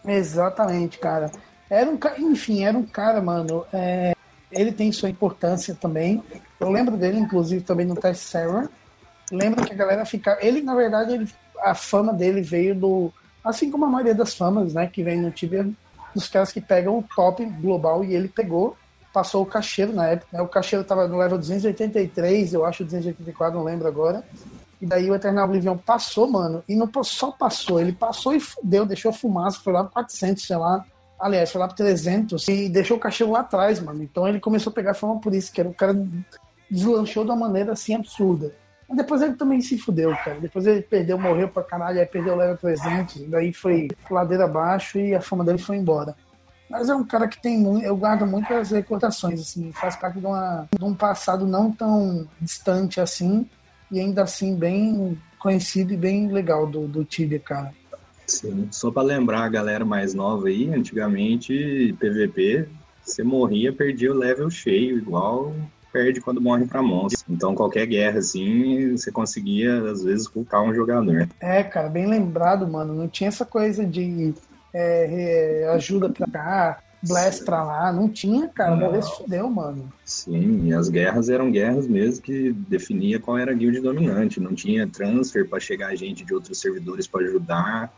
Exatamente, 0.06 0.98
cara. 0.98 1.32
Era 1.70 1.90
um 1.90 1.98
enfim, 2.20 2.64
era 2.64 2.78
um 2.78 2.86
cara, 2.86 3.22
mano. 3.22 3.66
É, 3.72 4.14
ele 4.52 4.72
tem 4.72 4.92
sua 4.92 5.10
importância 5.10 5.74
também. 5.74 6.22
Eu 6.60 6.70
lembro 6.70 6.98
dele, 6.98 7.18
inclusive, 7.18 7.64
também 7.64 7.86
no 7.86 7.96
Test 7.96 8.24
Server. 8.24 8.68
Lembro 9.32 9.66
que 9.66 9.74
a 9.74 9.76
galera 9.76 10.06
ficava. 10.06 10.44
Ele, 10.44 10.62
na 10.62 10.76
verdade, 10.76 11.14
ele, 11.14 11.30
a 11.60 11.74
fama 11.74 12.14
dele 12.14 12.42
veio 12.42 12.76
do. 12.76 13.14
Assim 13.44 13.72
como 13.72 13.86
a 13.86 13.90
maioria 13.90 14.14
das 14.14 14.36
famas, 14.36 14.74
né, 14.74 14.86
que 14.88 15.02
vem 15.02 15.20
no 15.20 15.32
Tibia, 15.32 15.68
dos 16.14 16.28
caras 16.28 16.52
que 16.52 16.62
pegam 16.62 17.00
o 17.00 17.04
top 17.16 17.44
global 17.46 18.04
e 18.04 18.14
ele 18.14 18.28
pegou, 18.28 18.78
passou 19.14 19.42
o 19.42 19.46
cacheiro 19.46 19.94
na 19.94 20.08
época. 20.08 20.38
Né, 20.38 20.42
o 20.44 20.48
cacheiro 20.48 20.84
tava 20.86 21.08
no 21.08 21.18
level 21.18 21.38
283, 21.38 22.54
eu 22.54 22.66
acho 22.66 22.84
284, 22.84 23.58
não 23.58 23.66
lembro 23.66 23.88
agora. 23.88 24.24
E 24.82 24.86
daí 24.86 25.10
o 25.12 25.16
Eternal 25.16 25.46
Oblivion 25.46 25.78
passou, 25.78 26.28
mano, 26.28 26.64
e 26.68 26.76
não 26.76 26.90
só 27.04 27.32
passou, 27.32 27.80
ele 27.80 27.92
passou 27.92 28.34
e 28.34 28.40
fudeu, 28.40 28.86
deixou 28.86 29.14
fumaça, 29.14 29.60
foi 29.64 29.72
lá 29.72 29.84
pra 29.84 30.04
400, 30.04 30.44
sei 30.44 30.58
lá. 30.58 30.84
Aliás, 31.20 31.52
foi 31.52 31.62
lá 31.62 31.68
pra 31.68 31.78
300 31.78 32.48
e 32.48 32.68
deixou 32.68 32.98
o 32.98 33.00
cachorro 33.00 33.34
lá 33.34 33.42
atrás, 33.42 33.80
mano. 33.80 34.02
Então 34.02 34.28
ele 34.28 34.40
começou 34.40 34.72
a 34.72 34.74
pegar 34.74 34.96
fama 34.96 35.20
por 35.20 35.36
isso, 35.36 35.54
que 35.54 35.62
era 35.62 35.70
o 35.70 35.74
cara 35.74 35.96
deslanchou 36.70 37.24
de 37.24 37.30
uma 37.30 37.38
maneira 37.38 37.74
assim 37.74 37.94
absurda. 37.94 38.56
Mas 38.90 38.98
depois 38.98 39.22
ele 39.22 39.36
também 39.36 39.62
se 39.62 39.78
fudeu, 39.78 40.10
cara. 40.18 40.40
Depois 40.40 40.66
ele 40.66 40.82
perdeu, 40.82 41.18
morreu 41.20 41.48
pra 41.48 41.62
caralho, 41.62 42.00
aí 42.00 42.06
perdeu 42.06 42.34
o 42.34 42.38
level 42.38 42.58
300, 42.58 43.30
daí 43.30 43.54
foi 43.54 43.88
ladeira 44.10 44.46
abaixo 44.46 44.98
e 44.98 45.14
a 45.14 45.22
fama 45.22 45.44
dele 45.44 45.60
foi 45.60 45.78
embora. 45.78 46.16
Mas 46.68 46.90
é 46.90 46.96
um 46.96 47.04
cara 47.04 47.28
que 47.28 47.40
tem 47.40 47.58
muito. 47.58 47.86
Eu 47.86 47.96
guardo 47.96 48.26
muitas 48.26 48.72
recordações, 48.72 49.42
assim, 49.42 49.72
faz 49.74 49.96
parte 49.96 50.20
de, 50.20 50.26
uma, 50.26 50.68
de 50.76 50.84
um 50.84 50.94
passado 50.94 51.46
não 51.46 51.72
tão 51.72 52.28
distante 52.40 53.00
assim, 53.00 53.48
e 53.92 54.00
ainda 54.00 54.24
assim 54.24 54.56
bem 54.56 55.18
conhecido 55.38 55.94
e 55.94 55.98
bem 55.98 56.32
legal 56.32 56.68
do, 56.68 56.88
do 56.88 57.04
Tibia, 57.04 57.40
cara. 57.40 57.74
Sim, 58.26 58.68
só 58.72 58.90
para 58.90 59.02
lembrar 59.02 59.44
a 59.44 59.50
galera 59.50 59.84
mais 59.84 60.14
nova 60.14 60.48
aí, 60.48 60.74
antigamente 60.74 61.96
PVP, 62.00 62.68
você 63.04 63.24
morria, 63.24 63.74
perdia 63.74 64.12
o 64.12 64.18
level 64.18 64.50
cheio, 64.50 64.98
igual 64.98 65.54
perde 65.92 66.22
quando 66.22 66.42
morre 66.42 66.66
para 66.66 66.82
monstro. 66.82 67.26
Então 67.30 67.54
qualquer 67.54 67.86
guerra 67.86 68.20
assim, 68.20 68.96
você 68.96 69.12
conseguia 69.12 69.92
às 69.92 70.04
vezes 70.04 70.28
culpar 70.28 70.64
um 70.64 70.74
jogador. 70.74 71.28
É, 71.40 71.62
cara, 71.64 71.90
bem 71.90 72.08
lembrado, 72.08 72.68
mano. 72.68 72.94
Não 72.94 73.08
tinha 73.08 73.28
essa 73.28 73.46
coisa 73.46 73.86
de 73.86 74.34
é, 74.74 75.70
ajuda 75.74 76.10
pra 76.10 76.28
cá, 76.28 76.80
Blast 77.04 77.44
pra 77.44 77.64
lá, 77.64 77.92
não 77.92 78.08
tinha, 78.08 78.48
cara, 78.48 78.76
morrer 78.76 79.02
se 79.02 79.18
fudeu, 79.18 79.50
mano. 79.50 79.92
Sim, 80.06 80.68
e 80.68 80.74
as 80.74 80.88
guerras 80.88 81.30
eram 81.30 81.52
guerras 81.52 81.88
mesmo 81.88 82.22
que 82.22 82.52
definia 82.52 83.20
qual 83.20 83.38
era 83.38 83.52
a 83.52 83.56
guild 83.56 83.80
dominante, 83.80 84.40
não 84.40 84.54
tinha 84.54 84.88
transfer 84.88 85.48
para 85.48 85.60
chegar 85.60 85.96
gente 85.96 86.24
de 86.24 86.34
outros 86.34 86.60
servidores 86.60 87.08
para 87.08 87.22
ajudar, 87.26 87.92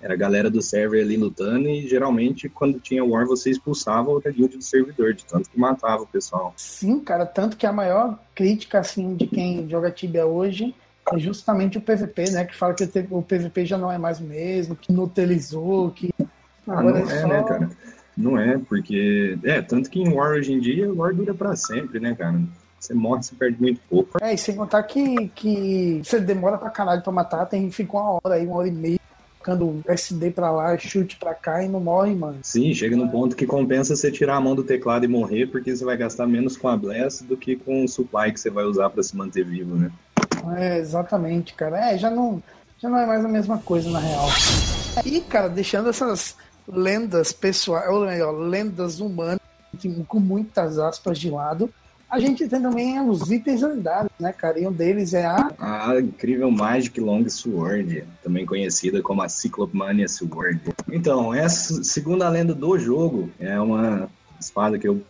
era 0.00 0.14
a 0.14 0.16
galera 0.16 0.48
do 0.48 0.62
server 0.62 1.02
ali 1.02 1.16
lutando 1.16 1.68
e 1.68 1.86
geralmente 1.86 2.48
quando 2.48 2.78
tinha 2.78 3.04
war 3.04 3.26
você 3.26 3.50
expulsava 3.50 4.10
outra 4.10 4.30
guild 4.30 4.56
do 4.56 4.62
servidor, 4.62 5.12
de 5.12 5.24
tanto 5.24 5.50
que 5.50 5.58
matava 5.58 6.04
o 6.04 6.06
pessoal. 6.06 6.54
Sim, 6.56 7.00
cara, 7.00 7.26
tanto 7.26 7.56
que 7.56 7.66
a 7.66 7.72
maior 7.72 8.18
crítica 8.34 8.78
assim 8.78 9.14
de 9.14 9.26
quem 9.26 9.68
joga 9.68 9.90
Tibia 9.90 10.24
hoje 10.24 10.74
é 11.12 11.18
justamente 11.18 11.78
o 11.78 11.80
PVP, 11.80 12.30
né, 12.30 12.44
que 12.44 12.56
fala 12.56 12.74
que 12.74 12.84
o 13.10 13.22
PVP 13.22 13.66
já 13.66 13.76
não 13.76 13.90
é 13.90 13.98
mais 13.98 14.20
o 14.20 14.24
mesmo, 14.24 14.76
que 14.76 14.92
nutelizou, 14.92 15.90
que 15.90 16.10
ah, 16.66 16.82
não 16.82 16.96
é, 16.96 17.02
é 17.02 17.20
só... 17.20 17.28
né, 17.28 17.42
cara? 17.42 17.70
Não 18.18 18.36
é, 18.36 18.58
porque. 18.58 19.38
É, 19.44 19.62
tanto 19.62 19.88
que 19.88 20.00
em 20.00 20.12
War 20.12 20.32
hoje 20.32 20.52
em 20.52 20.58
dia, 20.58 20.92
War 20.92 21.14
dura 21.14 21.32
pra 21.32 21.54
sempre, 21.54 22.00
né, 22.00 22.16
cara? 22.16 22.40
Você 22.80 22.92
morre, 22.92 23.22
você 23.22 23.34
perde 23.36 23.60
muito 23.60 23.80
pouco. 23.88 24.18
É, 24.20 24.34
e 24.34 24.38
sem 24.38 24.56
contar 24.56 24.82
que, 24.82 25.28
que 25.28 26.00
você 26.02 26.18
demora 26.18 26.58
pra 26.58 26.68
caralho 26.68 27.02
pra 27.02 27.12
matar, 27.12 27.46
tem 27.46 27.70
fica 27.70 27.96
uma 27.96 28.18
hora 28.24 28.34
aí, 28.34 28.44
uma 28.44 28.56
hora 28.56 28.68
e 28.68 28.72
meia, 28.72 29.00
ficando 29.38 29.82
SD 29.86 30.32
pra 30.32 30.50
lá, 30.50 30.76
chute 30.76 31.16
pra 31.16 31.32
cá 31.32 31.62
e 31.62 31.68
não 31.68 31.80
morre, 31.80 32.14
mano. 32.14 32.38
Sim, 32.42 32.74
chega 32.74 32.96
num 32.96 33.08
ponto 33.08 33.36
que 33.36 33.46
compensa 33.46 33.94
você 33.94 34.10
tirar 34.10 34.36
a 34.36 34.40
mão 34.40 34.54
do 34.54 34.64
teclado 34.64 35.04
e 35.04 35.08
morrer, 35.08 35.46
porque 35.46 35.74
você 35.74 35.84
vai 35.84 35.96
gastar 35.96 36.26
menos 36.26 36.56
com 36.56 36.68
a 36.68 36.76
Blast 36.76 37.22
do 37.24 37.36
que 37.36 37.54
com 37.54 37.84
o 37.84 37.88
supply 37.88 38.32
que 38.32 38.40
você 38.40 38.50
vai 38.50 38.64
usar 38.64 38.90
pra 38.90 39.02
se 39.02 39.16
manter 39.16 39.44
vivo, 39.44 39.76
né? 39.76 39.92
É, 40.56 40.78
exatamente, 40.78 41.54
cara. 41.54 41.92
É, 41.92 41.98
já 41.98 42.10
não, 42.10 42.42
já 42.78 42.88
não 42.88 42.98
é 42.98 43.06
mais 43.06 43.24
a 43.24 43.28
mesma 43.28 43.58
coisa, 43.58 43.90
na 43.90 44.00
real. 44.00 44.28
E, 45.04 45.20
cara, 45.20 45.48
deixando 45.48 45.88
essas 45.88 46.36
lendas 46.70 47.32
pessoais, 47.32 47.88
ou 47.90 48.06
melhor, 48.06 48.32
lendas 48.32 49.00
humanas, 49.00 49.40
com 50.06 50.20
muitas 50.20 50.78
aspas 50.78 51.18
de 51.18 51.30
lado. 51.30 51.70
A 52.10 52.18
gente 52.18 52.48
tem 52.48 52.60
também 52.60 52.98
os 53.00 53.30
itens 53.30 53.60
lendários, 53.60 54.10
né, 54.18 54.32
cara? 54.32 54.58
E 54.58 54.66
um 54.66 54.72
deles 54.72 55.12
é 55.12 55.26
a. 55.26 55.50
A 55.58 56.00
incrível 56.00 56.50
Magic 56.50 56.98
Long 56.98 57.28
Sword, 57.28 58.02
também 58.22 58.46
conhecida 58.46 59.02
como 59.02 59.20
a 59.20 59.28
Cyclopmania 59.28 60.08
Sword. 60.08 60.58
Então, 60.90 61.34
essa 61.34 61.84
segunda 61.84 62.28
lenda 62.30 62.54
do 62.54 62.78
jogo 62.78 63.30
é 63.38 63.60
uma 63.60 64.08
espada 64.40 64.78
que 64.78 64.88
eu 64.88 65.02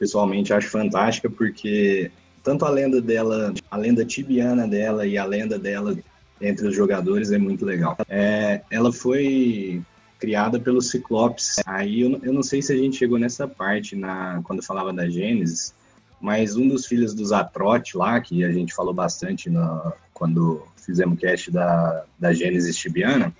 pessoalmente 0.00 0.52
acho 0.52 0.68
fantástica, 0.68 1.30
porque 1.30 2.10
tanto 2.42 2.64
a 2.64 2.70
lenda 2.70 3.00
dela, 3.00 3.54
a 3.70 3.76
lenda 3.76 4.04
tibiana 4.04 4.66
dela 4.66 5.06
e 5.06 5.16
a 5.16 5.24
lenda 5.24 5.56
dela 5.58 5.96
entre 6.40 6.66
os 6.66 6.74
jogadores 6.74 7.30
é 7.30 7.38
muito 7.38 7.64
legal. 7.64 7.96
É, 8.08 8.62
ela 8.70 8.92
foi 8.92 9.80
criada 10.26 10.58
pelo 10.58 10.82
Ciclopes. 10.82 11.60
Aí 11.64 12.00
eu, 12.00 12.18
eu 12.20 12.32
não 12.32 12.42
sei 12.42 12.60
se 12.60 12.72
a 12.72 12.76
gente 12.76 12.96
chegou 12.96 13.16
nessa 13.16 13.46
parte 13.46 13.94
na 13.94 14.40
quando 14.42 14.60
falava 14.60 14.92
da 14.92 15.08
Gênesis, 15.08 15.72
mas 16.20 16.56
um 16.56 16.66
dos 16.66 16.84
filhos 16.84 17.14
dos 17.14 17.30
Atrote 17.30 17.96
lá, 17.96 18.20
que 18.20 18.42
a 18.42 18.50
gente 18.50 18.74
falou 18.74 18.92
bastante 18.92 19.48
no, 19.48 19.92
quando 20.12 20.66
fizemos 20.84 21.20
cast 21.20 21.52
da, 21.52 22.04
da 22.18 22.32
Gênesis 22.32 22.76
tibiana, 22.76 23.32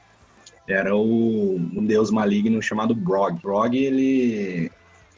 era 0.69 0.95
o, 0.95 1.57
um 1.57 1.85
deus 1.85 2.13
maligno 2.13 2.63
chamado 2.63 2.95
Brog. 2.95 3.41
Brog, 3.43 3.77
ele, 3.77 4.71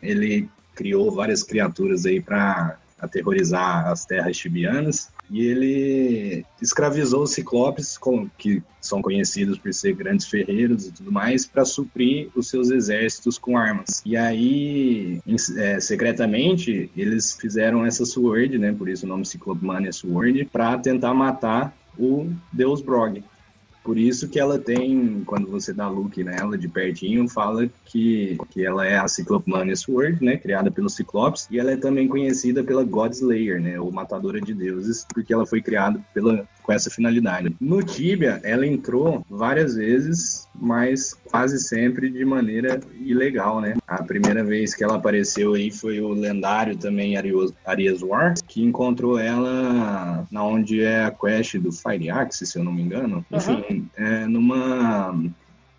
ele 0.03 0.49
criou 0.75 1.11
várias 1.11 1.43
criaturas 1.43 2.07
aí 2.07 2.19
para 2.19 2.79
aterrorizar 2.99 3.87
as 3.89 4.05
terras 4.05 4.37
tibianas 4.37 5.11
e 5.31 5.43
ele 5.43 6.47
escravizou 6.61 7.23
os 7.23 7.33
ciclopes, 7.33 7.99
que 8.39 8.63
são 8.81 9.03
conhecidos 9.03 9.59
por 9.59 9.73
ser 9.75 9.95
grandes 9.95 10.27
ferreiros 10.27 10.87
e 10.87 10.93
tudo 10.93 11.13
mais, 11.13 11.47
para 11.47 11.65
suprir 11.65 12.31
os 12.35 12.49
seus 12.49 12.71
exércitos 12.71 13.39
com 13.39 13.57
armas. 13.57 14.03
E 14.07 14.17
aí, 14.17 15.21
é, 15.59 15.81
secretamente, 15.81 16.91
eles 16.97 17.35
fizeram 17.35 17.85
essa 17.85 18.07
sword, 18.07 18.59
né, 18.59 18.73
por 18.73 18.89
isso 18.89 19.05
o 19.05 19.09
nome 19.09 19.27
Ciclopmania 19.27 19.93
Sword, 19.93 20.47
para 20.47 20.79
tentar 20.79 21.13
matar 21.13 21.77
o 21.99 22.31
deus 22.53 22.81
Brog. 22.81 23.23
Por 23.89 23.97
isso 23.97 24.29
que 24.29 24.39
ela 24.39 24.59
tem, 24.59 25.23
quando 25.25 25.49
você 25.49 25.73
dá 25.73 25.89
look 25.89 26.23
nela 26.23 26.59
de 26.59 26.69
pertinho, 26.69 27.27
fala 27.27 27.67
que, 27.87 28.37
que 28.51 28.63
ela 28.63 28.87
é 28.87 28.99
a 28.99 29.09
Cyclopmania 29.09 29.75
Sword, 29.75 30.23
né, 30.23 30.37
criada 30.37 30.71
pelo 30.71 30.91
Ciclopes, 30.91 31.49
e 31.51 31.59
ela 31.59 31.71
é 31.71 31.77
também 31.79 32.07
conhecida 32.07 32.63
pela 32.63 32.85
God 32.85 33.13
Slayer, 33.13 33.59
né, 33.59 33.81
ou 33.81 33.91
Matadora 33.91 34.43
de 34.43 34.53
Deuses, 34.53 35.07
porque 35.15 35.33
ela 35.33 35.47
foi 35.47 35.63
criada 35.63 35.99
pela, 36.13 36.47
com 36.69 36.73
essa 36.75 36.91
finalidade. 36.91 37.57
No 37.59 37.83
Tibia, 37.83 38.43
ela 38.45 38.67
entrou 38.67 39.25
várias 39.31 39.75
vezes, 39.77 40.47
mas 40.55 41.15
quase 41.25 41.59
sempre 41.59 42.11
de 42.11 42.27
maneira 42.27 42.79
ilegal, 43.01 43.63
né? 43.63 43.77
A 43.87 44.03
primeira 44.03 44.45
vez 44.45 44.75
que 44.75 44.85
ela 44.85 44.97
apareceu 44.97 45.55
aí 45.55 45.71
foi 45.71 45.99
o 45.99 46.11
lendário 46.11 46.77
também 46.77 47.17
Arias 47.17 48.03
War, 48.03 48.35
que 48.47 48.63
encontrou 48.63 49.19
ela 49.19 50.27
na 50.31 50.45
onde 50.45 50.83
é 50.83 51.05
a 51.05 51.11
quest 51.11 51.57
do 51.57 51.73
Fire 51.73 52.11
Axe, 52.11 52.45
se 52.45 52.59
eu 52.59 52.65
não 52.65 52.73
me 52.73 52.83
engano. 52.83 53.25
Enfim, 53.33 53.78
é, 53.97 54.27
numa 54.27 55.15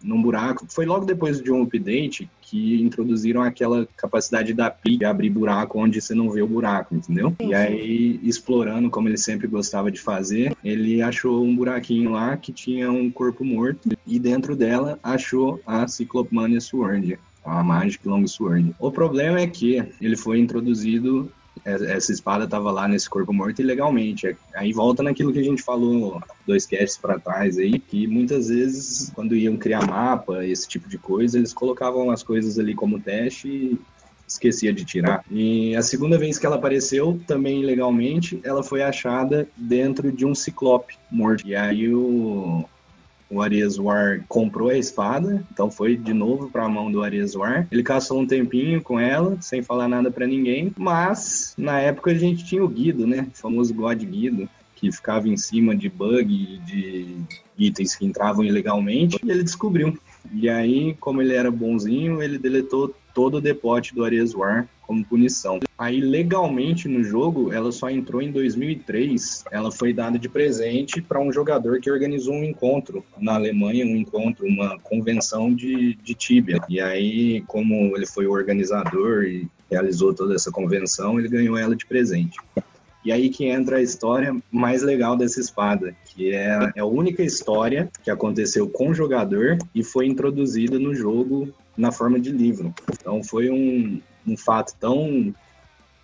num 0.01 0.21
buraco. 0.21 0.65
Foi 0.69 0.85
logo 0.85 1.05
depois 1.05 1.41
de 1.41 1.51
um 1.51 1.63
update 1.63 2.29
que 2.41 2.81
introduziram 2.81 3.41
aquela 3.41 3.87
capacidade 3.97 4.53
da 4.53 4.69
PI 4.69 4.97
de 4.97 5.05
abrir 5.05 5.29
buraco 5.29 5.79
onde 5.79 6.01
você 6.01 6.15
não 6.15 6.29
vê 6.29 6.41
o 6.41 6.47
buraco, 6.47 6.95
entendeu? 6.95 7.35
E 7.39 7.53
aí, 7.53 8.19
explorando 8.23 8.89
como 8.89 9.07
ele 9.07 9.17
sempre 9.17 9.47
gostava 9.47 9.91
de 9.91 9.99
fazer, 9.99 10.55
ele 10.63 11.01
achou 11.01 11.43
um 11.43 11.55
buraquinho 11.55 12.11
lá 12.11 12.35
que 12.37 12.51
tinha 12.51 12.91
um 12.91 13.11
corpo 13.11 13.43
morto 13.43 13.89
e 14.07 14.17
dentro 14.17 14.55
dela 14.55 14.97
achou 15.03 15.59
a 15.65 15.87
Cyclopmania 15.87 16.61
Sword 16.61 17.19
a 17.45 17.63
Magic 17.63 18.07
Long 18.07 18.27
Sword. 18.27 18.75
O 18.79 18.91
problema 18.91 19.39
é 19.39 19.47
que 19.47 19.83
ele 19.99 20.15
foi 20.15 20.39
introduzido 20.39 21.31
essa 21.65 22.11
espada 22.11 22.45
estava 22.45 22.71
lá 22.71 22.87
nesse 22.87 23.09
corpo 23.09 23.33
morto 23.33 23.61
ilegalmente. 23.61 24.35
Aí 24.53 24.73
volta 24.73 25.03
naquilo 25.03 25.33
que 25.33 25.39
a 25.39 25.43
gente 25.43 25.61
falou 25.61 26.21
dois 26.45 26.65
casts 26.65 26.97
para 26.97 27.19
trás 27.19 27.57
aí, 27.57 27.79
que 27.79 28.07
muitas 28.07 28.49
vezes 28.49 29.11
quando 29.13 29.35
iam 29.35 29.57
criar 29.57 29.85
mapa, 29.85 30.45
esse 30.45 30.67
tipo 30.67 30.87
de 30.89 30.97
coisa, 30.97 31.37
eles 31.37 31.53
colocavam 31.53 32.11
as 32.11 32.23
coisas 32.23 32.57
ali 32.59 32.73
como 32.73 32.99
teste 32.99 33.47
e 33.47 33.79
esquecia 34.27 34.71
de 34.71 34.85
tirar. 34.85 35.23
E 35.29 35.75
a 35.75 35.81
segunda 35.81 36.17
vez 36.17 36.37
que 36.37 36.45
ela 36.45 36.55
apareceu, 36.55 37.19
também 37.25 37.61
ilegalmente, 37.61 38.39
ela 38.43 38.63
foi 38.63 38.81
achada 38.83 39.47
dentro 39.57 40.11
de 40.11 40.25
um 40.25 40.35
ciclope 40.35 40.97
morto. 41.11 41.47
E 41.47 41.55
aí 41.55 41.91
o 41.93 42.63
o 43.29 43.41
Ariaswar 43.41 44.23
comprou 44.27 44.69
a 44.69 44.77
espada, 44.77 45.43
então 45.51 45.69
foi 45.69 45.95
de 45.95 46.13
novo 46.13 46.49
para 46.49 46.65
a 46.65 46.69
mão 46.69 46.91
do 46.91 47.03
Ariaswar. 47.03 47.67
Ele 47.71 47.83
caçou 47.83 48.19
um 48.19 48.27
tempinho 48.27 48.81
com 48.81 48.99
ela, 48.99 49.37
sem 49.41 49.61
falar 49.61 49.87
nada 49.87 50.09
para 50.09 50.25
ninguém, 50.25 50.71
mas 50.77 51.53
na 51.57 51.79
época 51.79 52.11
a 52.11 52.15
gente 52.15 52.43
tinha 52.45 52.63
o 52.63 52.67
Guido, 52.67 53.05
né? 53.05 53.27
O 53.33 53.37
famoso 53.37 53.73
God 53.73 54.01
Guido, 54.03 54.49
que 54.75 54.91
ficava 54.91 55.27
em 55.27 55.37
cima 55.37 55.75
de 55.75 55.89
bug, 55.89 56.57
de 56.65 57.17
itens 57.57 57.95
que 57.95 58.05
entravam 58.05 58.43
ilegalmente, 58.43 59.19
e 59.23 59.29
ele 59.29 59.43
descobriu. 59.43 59.97
E 60.33 60.49
aí, 60.49 60.95
como 60.99 61.21
ele 61.21 61.33
era 61.33 61.51
bonzinho, 61.51 62.21
ele 62.21 62.37
deletou 62.37 62.95
todo 63.13 63.37
o 63.37 63.41
depote 63.41 63.93
do 63.93 64.03
Areswar 64.03 64.67
como 64.89 65.05
punição. 65.05 65.59
Aí, 65.77 66.01
legalmente 66.01 66.87
no 66.87 67.03
jogo, 67.03 67.53
ela 67.53 67.71
só 67.71 67.91
entrou 67.91 68.23
em 68.23 68.31
2003. 68.31 69.45
Ela 69.51 69.71
foi 69.71 69.93
dada 69.93 70.17
de 70.17 70.27
presente 70.27 70.99
para 70.99 71.19
um 71.19 71.31
jogador 71.31 71.79
que 71.79 71.91
organizou 71.91 72.33
um 72.33 72.43
encontro 72.43 73.05
na 73.19 73.35
Alemanha, 73.35 73.85
um 73.85 73.95
encontro, 73.95 74.47
uma 74.47 74.79
convenção 74.79 75.53
de, 75.53 75.93
de 75.93 76.15
Tibia. 76.15 76.59
E 76.67 76.81
aí, 76.81 77.41
como 77.41 77.95
ele 77.95 78.07
foi 78.07 78.25
o 78.25 78.31
organizador 78.31 79.25
e 79.25 79.47
realizou 79.69 80.11
toda 80.11 80.33
essa 80.33 80.49
convenção, 80.49 81.19
ele 81.19 81.29
ganhou 81.29 81.55
ela 81.55 81.75
de 81.75 81.85
presente. 81.85 82.39
E 83.05 83.11
aí 83.11 83.29
que 83.29 83.45
entra 83.45 83.77
a 83.77 83.81
história 83.81 84.35
mais 84.51 84.81
legal 84.81 85.15
dessa 85.15 85.39
espada, 85.39 85.95
que 86.03 86.33
é, 86.33 86.71
é 86.75 86.79
a 86.81 86.85
única 86.85 87.21
história 87.21 87.89
que 88.03 88.09
aconteceu 88.09 88.67
com 88.67 88.89
o 88.89 88.93
jogador 88.93 89.59
e 89.73 89.83
foi 89.83 90.07
introduzida 90.07 90.79
no 90.79 90.95
jogo 90.95 91.53
na 91.77 91.91
forma 91.91 92.19
de 92.19 92.31
livro. 92.31 92.73
Então 92.91 93.23
foi 93.23 93.49
um, 93.49 94.01
um 94.29 94.37
fato 94.37 94.73
tão 94.79 95.33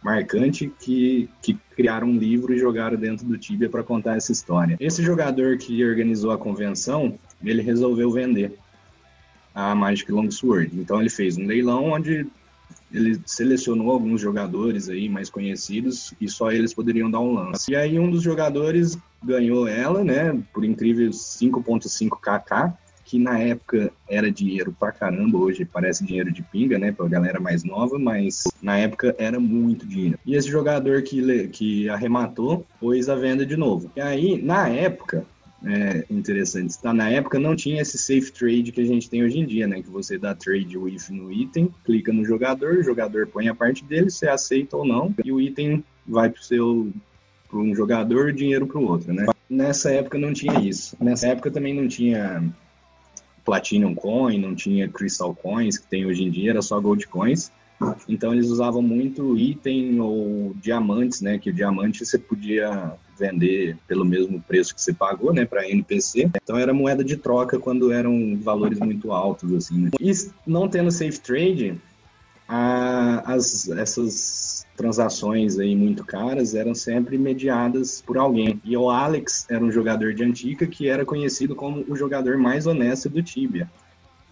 marcante 0.03 0.71
que, 0.79 1.27
que 1.41 1.57
criaram 1.75 2.07
um 2.07 2.17
livro 2.17 2.53
e 2.53 2.59
jogaram 2.59 2.95
dentro 2.95 3.25
do 3.25 3.37
Tibia 3.37 3.69
para 3.69 3.83
contar 3.83 4.15
essa 4.15 4.31
história. 4.31 4.77
Esse 4.79 5.01
jogador 5.01 5.57
que 5.57 5.83
organizou 5.83 6.31
a 6.31 6.37
convenção, 6.37 7.17
ele 7.43 7.61
resolveu 7.61 8.11
vender 8.11 8.53
a 9.53 9.73
Magic 9.73 10.11
Longsword. 10.11 10.79
Então 10.79 10.99
ele 10.99 11.09
fez 11.09 11.37
um 11.37 11.47
leilão 11.47 11.85
onde 11.85 12.27
ele 12.93 13.19
selecionou 13.25 13.89
alguns 13.91 14.21
jogadores 14.21 14.89
aí 14.89 15.09
mais 15.09 15.29
conhecidos 15.29 16.13
e 16.21 16.29
só 16.29 16.51
eles 16.51 16.73
poderiam 16.73 17.09
dar 17.09 17.19
um 17.19 17.33
lance. 17.33 17.71
E 17.71 17.75
aí 17.75 17.99
um 17.99 18.09
dos 18.09 18.21
jogadores 18.21 18.97
ganhou 19.23 19.67
ela, 19.67 20.03
né, 20.03 20.39
por 20.53 20.63
incrível 20.63 21.09
5.5 21.09 22.09
kk, 22.19 22.77
que 23.05 23.19
na 23.19 23.39
época 23.39 23.91
era 24.09 24.31
dinheiro 24.31 24.75
pra 24.77 24.91
caramba, 24.91 25.37
hoje 25.37 25.63
parece 25.63 26.03
dinheiro 26.03 26.31
de 26.31 26.41
pinga, 26.41 26.79
né, 26.79 26.91
pra 26.91 27.07
galera 27.07 27.39
mais 27.39 27.63
nova, 27.63 27.99
mas 27.99 28.43
na 28.61 28.77
época 28.77 29.15
era 29.19 29.39
muito 29.39 29.87
dinheiro. 29.87 30.19
E 30.25 30.35
esse 30.35 30.49
jogador 30.49 31.03
que, 31.03 31.47
que 31.49 31.87
arrematou 31.87 32.65
pôs 32.79 33.07
a 33.07 33.15
venda 33.15 33.45
de 33.45 33.55
novo. 33.55 33.91
E 33.95 34.01
aí, 34.01 34.41
na 34.41 34.67
época, 34.67 35.23
é 35.63 36.03
interessante, 36.09 36.77
tá? 36.79 36.93
Na 36.93 37.09
época 37.09 37.39
não 37.39 37.55
tinha 37.55 37.81
esse 37.81 37.97
safe 37.97 38.31
trade 38.31 38.71
que 38.71 38.81
a 38.81 38.85
gente 38.85 39.09
tem 39.09 39.23
hoje 39.23 39.39
em 39.39 39.45
dia, 39.45 39.67
né? 39.67 39.81
Que 39.81 39.89
você 39.89 40.17
dá 40.17 40.33
trade 40.35 40.77
with 40.77 41.09
no 41.09 41.31
item, 41.31 41.69
clica 41.83 42.11
no 42.11 42.25
jogador, 42.25 42.77
o 42.77 42.83
jogador 42.83 43.27
põe 43.27 43.47
a 43.47 43.55
parte 43.55 43.83
dele, 43.83 44.09
você 44.09 44.27
aceita 44.27 44.75
ou 44.77 44.85
não, 44.85 45.13
e 45.23 45.31
o 45.31 45.39
item 45.39 45.83
vai 46.05 46.29
pro 46.29 46.43
seu 46.43 46.91
para 47.47 47.59
um 47.59 47.75
jogador, 47.75 48.33
dinheiro 48.33 48.65
para 48.67 48.79
o 48.79 48.87
outro, 48.87 49.13
né? 49.13 49.25
Nessa 49.49 49.91
época 49.91 50.17
não 50.17 50.33
tinha 50.33 50.59
isso. 50.59 50.97
Nessa 50.99 51.27
época 51.27 51.51
também 51.51 51.73
não 51.73 51.87
tinha 51.87 52.43
Platinum 53.45 53.93
Coin, 53.93 54.39
não 54.39 54.55
tinha 54.55 54.89
Crystal 54.89 55.33
Coins, 55.35 55.77
que 55.77 55.87
tem 55.87 56.05
hoje 56.05 56.23
em 56.23 56.31
dia, 56.31 56.49
era 56.49 56.61
só 56.61 56.79
Gold 56.81 57.07
Coins. 57.07 57.51
Então 58.07 58.33
eles 58.33 58.49
usavam 58.49 58.81
muito 58.81 59.37
item 59.37 59.99
ou 59.99 60.55
diamantes, 60.61 61.21
né? 61.21 61.37
Que 61.37 61.49
o 61.49 61.53
diamante 61.53 62.05
você 62.05 62.17
podia 62.17 62.93
vender 63.17 63.77
pelo 63.87 64.03
mesmo 64.03 64.41
preço 64.41 64.75
que 64.75 64.81
você 64.81 64.93
pagou, 64.93 65.33
né, 65.33 65.45
para 65.45 65.69
NPC. 65.69 66.29
Então 66.43 66.57
era 66.57 66.73
moeda 66.73 67.03
de 67.03 67.15
troca 67.15 67.57
quando 67.57 67.91
eram 67.91 68.37
valores 68.41 68.79
muito 68.79 69.11
altos, 69.11 69.53
assim. 69.53 69.83
Né? 69.83 69.91
E 69.99 70.11
não 70.45 70.67
tendo 70.67 70.91
safe 70.91 71.19
trade, 71.19 71.79
a, 72.47 73.33
as, 73.33 73.67
essas 73.69 74.65
transações 74.75 75.57
aí 75.57 75.75
muito 75.75 76.03
caras 76.03 76.53
eram 76.53 76.75
sempre 76.75 77.17
mediadas 77.17 78.01
por 78.01 78.17
alguém. 78.17 78.61
E 78.63 78.75
o 78.75 78.89
Alex 78.89 79.47
era 79.49 79.63
um 79.63 79.71
jogador 79.71 80.13
de 80.13 80.23
Antica 80.23 80.67
que 80.67 80.87
era 80.89 81.05
conhecido 81.05 81.55
como 81.55 81.83
o 81.87 81.95
jogador 81.95 82.37
mais 82.37 82.67
honesto 82.67 83.09
do 83.09 83.23
Tibia. 83.23 83.69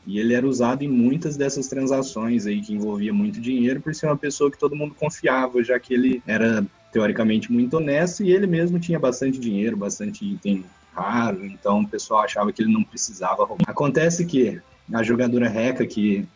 E 0.05 0.19
ele 0.19 0.33
era 0.33 0.45
usado 0.45 0.83
em 0.83 0.87
muitas 0.89 1.37
dessas 1.37 1.67
transações 1.67 2.45
aí 2.45 2.61
que 2.61 2.73
envolvia 2.73 3.13
muito 3.13 3.39
dinheiro 3.39 3.79
por 3.79 3.95
ser 3.95 4.07
uma 4.07 4.17
pessoa 4.17 4.51
que 4.51 4.59
todo 4.59 4.75
mundo 4.75 4.93
confiava, 4.93 5.63
já 5.63 5.79
que 5.79 5.93
ele 5.93 6.21
era 6.27 6.65
teoricamente 6.91 7.51
muito 7.51 7.77
honesto 7.77 8.21
e 8.23 8.31
ele 8.31 8.45
mesmo 8.45 8.79
tinha 8.79 8.99
bastante 8.99 9.39
dinheiro, 9.39 9.77
bastante 9.77 10.25
item 10.25 10.63
raro, 10.93 11.43
então 11.45 11.81
o 11.81 11.87
pessoal 11.87 12.21
achava 12.21 12.51
que 12.51 12.61
ele 12.61 12.71
não 12.71 12.83
precisava 12.83 13.43
roubar. 13.45 13.67
Acontece 13.67 14.25
que 14.25 14.61
a 14.93 15.01
jogadora 15.01 15.49
Reca, 15.49 15.87
que 15.87 16.27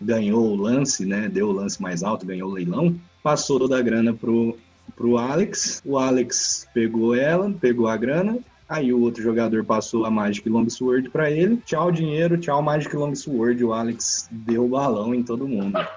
ganhou 0.00 0.46
o 0.46 0.56
lance, 0.56 1.04
né, 1.04 1.28
deu 1.28 1.48
o 1.48 1.52
lance 1.52 1.80
mais 1.82 2.02
alto, 2.02 2.26
ganhou 2.26 2.50
o 2.50 2.52
leilão, 2.52 2.94
passou 3.22 3.58
toda 3.58 3.78
a 3.78 3.82
grana 3.82 4.14
pro, 4.14 4.56
pro 4.96 5.18
Alex, 5.18 5.82
o 5.84 5.98
Alex 5.98 6.66
pegou 6.72 7.14
ela, 7.14 7.52
pegou 7.60 7.88
a 7.88 7.96
grana, 7.96 8.38
aí 8.68 8.92
o 8.92 9.00
outro 9.00 9.22
jogador 9.22 9.64
passou 9.64 10.04
a 10.04 10.10
Magic 10.10 10.48
Longsword 10.48 11.10
para 11.10 11.30
ele, 11.30 11.56
tchau 11.64 11.90
dinheiro, 11.90 12.38
tchau 12.38 12.62
Magic 12.62 12.94
Longsword, 12.94 13.64
o 13.64 13.72
Alex 13.72 14.28
deu 14.30 14.64
o 14.64 14.68
balão 14.68 15.14
em 15.14 15.22
todo 15.22 15.48
mundo. 15.48 15.78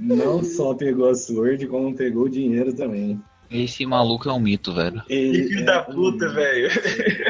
Não 0.00 0.42
só 0.44 0.74
pegou 0.74 1.10
a 1.10 1.14
Sword, 1.14 1.66
como 1.66 1.94
pegou 1.94 2.24
o 2.24 2.30
dinheiro 2.30 2.72
também. 2.72 3.20
Esse 3.50 3.86
maluco 3.86 4.28
é 4.28 4.32
um 4.32 4.40
mito, 4.40 4.74
velho. 4.74 5.02
Ele 5.08 5.42
que 5.42 5.48
filho 5.48 5.62
é 5.62 5.64
da 5.64 5.82
puta, 5.82 6.28
um... 6.28 6.34
velho. 6.34 6.68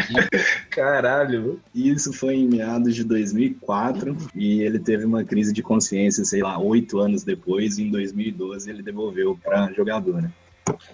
Caralho. 0.70 1.61
Isso 1.74 2.12
foi 2.12 2.35
em 2.35 2.48
meados 2.48 2.94
de 2.94 3.04
2004 3.04 4.16
e 4.35 4.62
ele 4.62 4.78
teve 4.78 5.04
uma 5.04 5.22
crise 5.22 5.52
de 5.52 5.62
consciência, 5.62 6.24
sei 6.24 6.42
lá, 6.42 6.59
oito 6.59 6.98
anos 6.98 7.22
depois, 7.22 7.78
e 7.78 7.85
em 7.85 7.90
2012 7.90 8.68
ele 8.68 8.83
devolveu 8.83 9.38
pra 9.42 9.72
jogadora. 9.72 10.33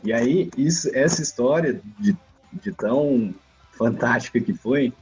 E 0.03 0.13
aí, 0.13 0.51
isso, 0.57 0.91
essa 0.95 1.23
história 1.23 1.81
de, 1.99 2.17
de 2.53 2.73
tão 2.73 3.35
fantástica 3.73 4.41
que 4.41 4.53
foi, 4.53 4.93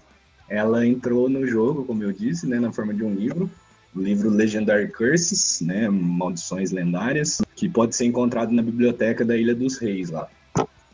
ela 0.49 0.87
entrou 0.87 1.29
no 1.29 1.47
jogo, 1.47 1.85
como 1.85 2.03
eu 2.03 2.13
disse, 2.13 2.47
né, 2.47 2.61
na 2.61 2.73
forma 2.73 2.95
de 2.95 3.03
um 3.03 3.15
livro, 3.15 3.51
o 3.95 4.01
livro 4.01 4.31
Legendary 4.31 4.89
Curses, 4.89 5.61
né, 5.61 5.89
Maldições 5.89 6.71
Lendárias, 6.71 7.43
que 7.55 7.69
pode 7.69 7.95
ser 7.95 8.07
encontrado 8.07 8.53
na 8.53 8.63
biblioteca 8.63 9.25
da 9.25 9.37
Ilha 9.37 9.55
dos 9.55 9.79
Reis 9.79 10.11
lá. 10.11 10.29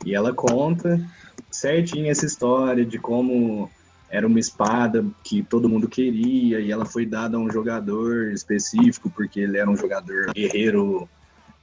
E 0.05 0.15
ela 0.15 0.33
conta 0.33 1.01
certinho 1.51 2.11
essa 2.11 2.27
história 2.27 2.85
de 2.85 2.99
como 2.99 3.71
era 4.11 4.27
uma 4.27 4.41
espada 4.41 5.05
que 5.23 5.43
todo 5.43 5.69
mundo 5.69 5.89
queria 5.89 6.61
e 6.61 6.71
ela 6.71 6.85
foi 6.85 7.05
dada 7.05 7.37
a 7.37 7.41
um 7.41 7.51
jogador 7.51 8.33
específico 8.33 9.11
porque 9.11 9.41
ele 9.41 9.59
era 9.59 9.71
um 9.71 9.77
jogador 9.77 10.33
guerreiro 10.33 11.09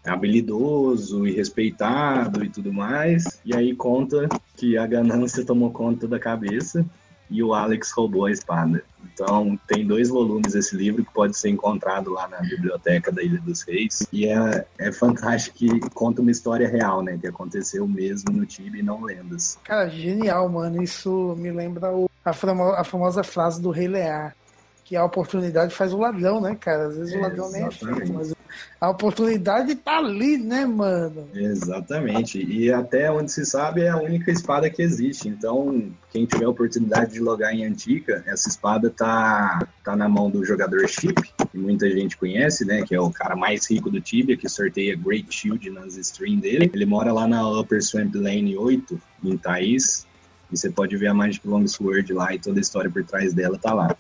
habilidoso 0.06 1.28
e 1.28 1.32
respeitado 1.32 2.43
e 2.43 2.50
tudo 2.50 2.71
mais. 2.71 3.41
E 3.43 3.56
aí 3.56 3.76
conta 3.76 4.30
que 4.56 4.78
a 4.78 4.86
ganância 4.86 5.43
tomou 5.43 5.71
conta 5.71 6.08
da 6.08 6.19
cabeça 6.19 6.86
e 7.29 7.41
o 7.43 7.53
Alex 7.53 7.91
roubou 7.91 8.25
a 8.25 8.31
espada. 8.31 8.83
Então, 9.13 9.57
tem 9.67 9.85
dois 9.85 10.09
volumes 10.09 10.55
esse 10.55 10.75
livro 10.75 11.03
que 11.03 11.13
pode 11.13 11.38
ser 11.38 11.49
encontrado 11.49 12.11
lá 12.11 12.27
na 12.27 12.39
biblioteca 12.41 13.11
da 13.11 13.23
Ilha 13.23 13.39
dos 13.39 13.61
Reis. 13.61 14.05
E 14.11 14.27
é, 14.27 14.65
é 14.77 14.91
fantástico 14.91 15.57
que 15.57 15.79
conta 15.91 16.21
uma 16.21 16.31
história 16.31 16.67
real, 16.67 17.01
né? 17.01 17.17
Que 17.17 17.27
aconteceu 17.27 17.88
mesmo 17.88 18.31
no 18.31 18.45
Tibia 18.45 18.81
e 18.81 18.83
não 18.83 19.03
lendas. 19.03 19.57
Cara, 19.63 19.89
genial, 19.89 20.49
mano. 20.49 20.83
Isso 20.83 21.35
me 21.38 21.51
lembra 21.51 21.95
o, 21.95 22.09
a, 22.23 22.33
famo, 22.33 22.63
a 22.71 22.83
famosa 22.83 23.23
frase 23.23 23.61
do 23.61 23.69
Rei 23.69 23.88
Lear. 23.88 24.35
Que 24.83 24.95
a 24.95 25.03
oportunidade 25.03 25.73
faz 25.73 25.93
o 25.93 25.97
ladrão, 25.97 26.41
né, 26.41 26.55
cara? 26.59 26.88
Às 26.88 26.97
vezes 26.97 27.13
é, 27.13 27.17
o 27.17 27.21
ladrão 27.21 27.51
nem 27.51 27.63
é 27.63 27.71
feito, 27.71 28.13
mas 28.13 28.35
A 28.79 28.89
oportunidade 28.89 29.75
tá 29.75 29.97
ali, 29.97 30.37
né, 30.37 30.65
mano? 30.65 31.27
Exatamente. 31.33 32.43
E 32.43 32.71
até 32.71 33.11
onde 33.11 33.31
se 33.31 33.45
sabe 33.45 33.81
é 33.81 33.89
a 33.89 33.97
única 33.97 34.31
espada 34.31 34.69
que 34.69 34.81
existe. 34.81 35.27
Então, 35.27 35.91
quem 36.11 36.25
tiver 36.25 36.45
a 36.45 36.49
oportunidade 36.49 37.13
de 37.13 37.19
logar 37.19 37.53
em 37.53 37.65
Antica, 37.65 38.23
essa 38.27 38.47
espada 38.49 38.89
tá, 38.89 39.67
tá 39.83 39.95
na 39.95 40.07
mão 40.07 40.29
do 40.29 40.45
jogador 40.45 40.87
Chip, 40.87 41.21
que 41.51 41.57
muita 41.57 41.89
gente 41.89 42.17
conhece, 42.17 42.65
né? 42.65 42.83
Que 42.83 42.93
é 42.93 42.99
o 42.99 43.09
cara 43.09 43.35
mais 43.35 43.69
rico 43.69 43.89
do 43.89 43.99
Tibia, 43.99 44.37
que 44.37 44.47
sorteia 44.47 44.95
Great 44.95 45.27
Shield 45.33 45.69
nas 45.69 45.97
streams 45.97 46.41
dele. 46.41 46.69
Ele 46.73 46.85
mora 46.85 47.11
lá 47.11 47.27
na 47.27 47.47
Upper 47.59 47.81
Swamp 47.81 48.13
Lane 48.15 48.55
8, 48.55 49.01
em 49.23 49.37
Thaís. 49.37 50.05
E 50.51 50.57
você 50.57 50.69
pode 50.69 50.95
ver 50.95 51.07
a 51.07 51.13
Magic 51.13 51.47
Longsword 51.47 52.13
lá 52.13 52.33
e 52.33 52.39
toda 52.39 52.59
a 52.59 52.61
história 52.61 52.89
por 52.89 53.03
trás 53.03 53.33
dela 53.33 53.57
tá 53.57 53.73
lá. 53.73 53.95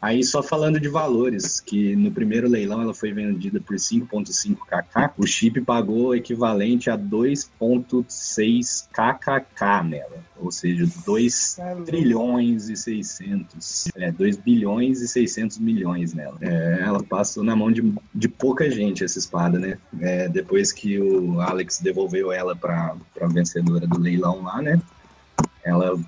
Aí 0.00 0.22
só 0.22 0.42
falando 0.42 0.78
de 0.78 0.88
valores, 0.88 1.58
que 1.58 1.96
no 1.96 2.10
primeiro 2.10 2.48
leilão 2.48 2.82
ela 2.82 2.94
foi 2.94 3.12
vendida 3.12 3.58
por 3.60 3.76
5.5 3.76 4.56
kk, 4.56 5.14
o 5.16 5.26
chip 5.26 5.60
pagou 5.62 6.14
equivalente 6.14 6.90
a 6.90 6.98
2.6 6.98 8.88
kkk 8.92 9.88
nela, 9.88 10.18
ou 10.36 10.52
seja, 10.52 10.86
2 11.04 11.58
é 11.58 11.74
trilhões 11.76 12.68
e 12.68 12.76
600, 12.76 13.88
é, 13.96 14.12
2 14.12 14.36
bilhões 14.36 15.00
e 15.00 15.08
600 15.08 15.58
milhões 15.58 16.12
nela. 16.12 16.36
É, 16.42 16.82
ela 16.82 17.02
passou 17.02 17.42
na 17.42 17.56
mão 17.56 17.72
de, 17.72 17.92
de 18.14 18.28
pouca 18.28 18.70
gente 18.70 19.02
essa 19.02 19.18
espada, 19.18 19.58
né? 19.58 19.78
É, 20.00 20.28
depois 20.28 20.72
que 20.72 21.00
o 21.00 21.40
Alex 21.40 21.80
devolveu 21.80 22.30
ela 22.30 22.54
para 22.54 22.94
a 23.20 23.26
vencedora 23.26 23.86
do 23.86 23.98
leilão 23.98 24.42
lá, 24.42 24.60
né? 24.60 24.80
Ela 25.64 25.98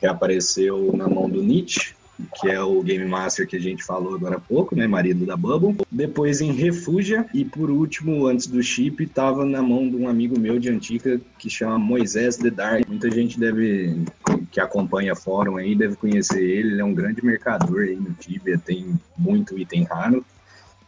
reapareceu 0.00 0.92
na 0.94 1.08
mão 1.08 1.28
do 1.28 1.42
Nietzsche, 1.42 1.95
que 2.40 2.48
é 2.48 2.60
o 2.60 2.82
Game 2.82 3.04
Master 3.04 3.46
que 3.46 3.56
a 3.56 3.60
gente 3.60 3.84
falou 3.84 4.14
agora 4.14 4.36
há 4.36 4.40
pouco, 4.40 4.74
né, 4.74 4.86
marido 4.86 5.26
da 5.26 5.36
Bubble. 5.36 5.76
Depois 5.90 6.40
em 6.40 6.52
Refúgia 6.52 7.26
e 7.32 7.44
por 7.44 7.70
último, 7.70 8.26
antes 8.26 8.46
do 8.46 8.62
chip, 8.62 9.02
estava 9.02 9.44
na 9.44 9.62
mão 9.62 9.88
de 9.88 9.96
um 9.96 10.08
amigo 10.08 10.38
meu 10.38 10.58
de 10.58 10.70
antiga 10.70 11.20
que 11.38 11.50
chama 11.50 11.78
Moisés 11.78 12.36
The 12.36 12.50
Dark. 12.50 12.88
Muita 12.88 13.10
gente 13.10 13.38
deve 13.38 14.04
que 14.50 14.60
acompanha 14.60 15.14
fórum 15.14 15.56
aí 15.56 15.74
deve 15.74 15.96
conhecer 15.96 16.42
ele, 16.42 16.72
ele 16.72 16.80
é 16.80 16.84
um 16.84 16.94
grande 16.94 17.24
mercador 17.24 17.82
aí 17.82 17.96
no 17.96 18.12
Tibia, 18.14 18.58
tem 18.58 18.94
muito 19.16 19.58
item 19.58 19.84
raro. 19.84 20.24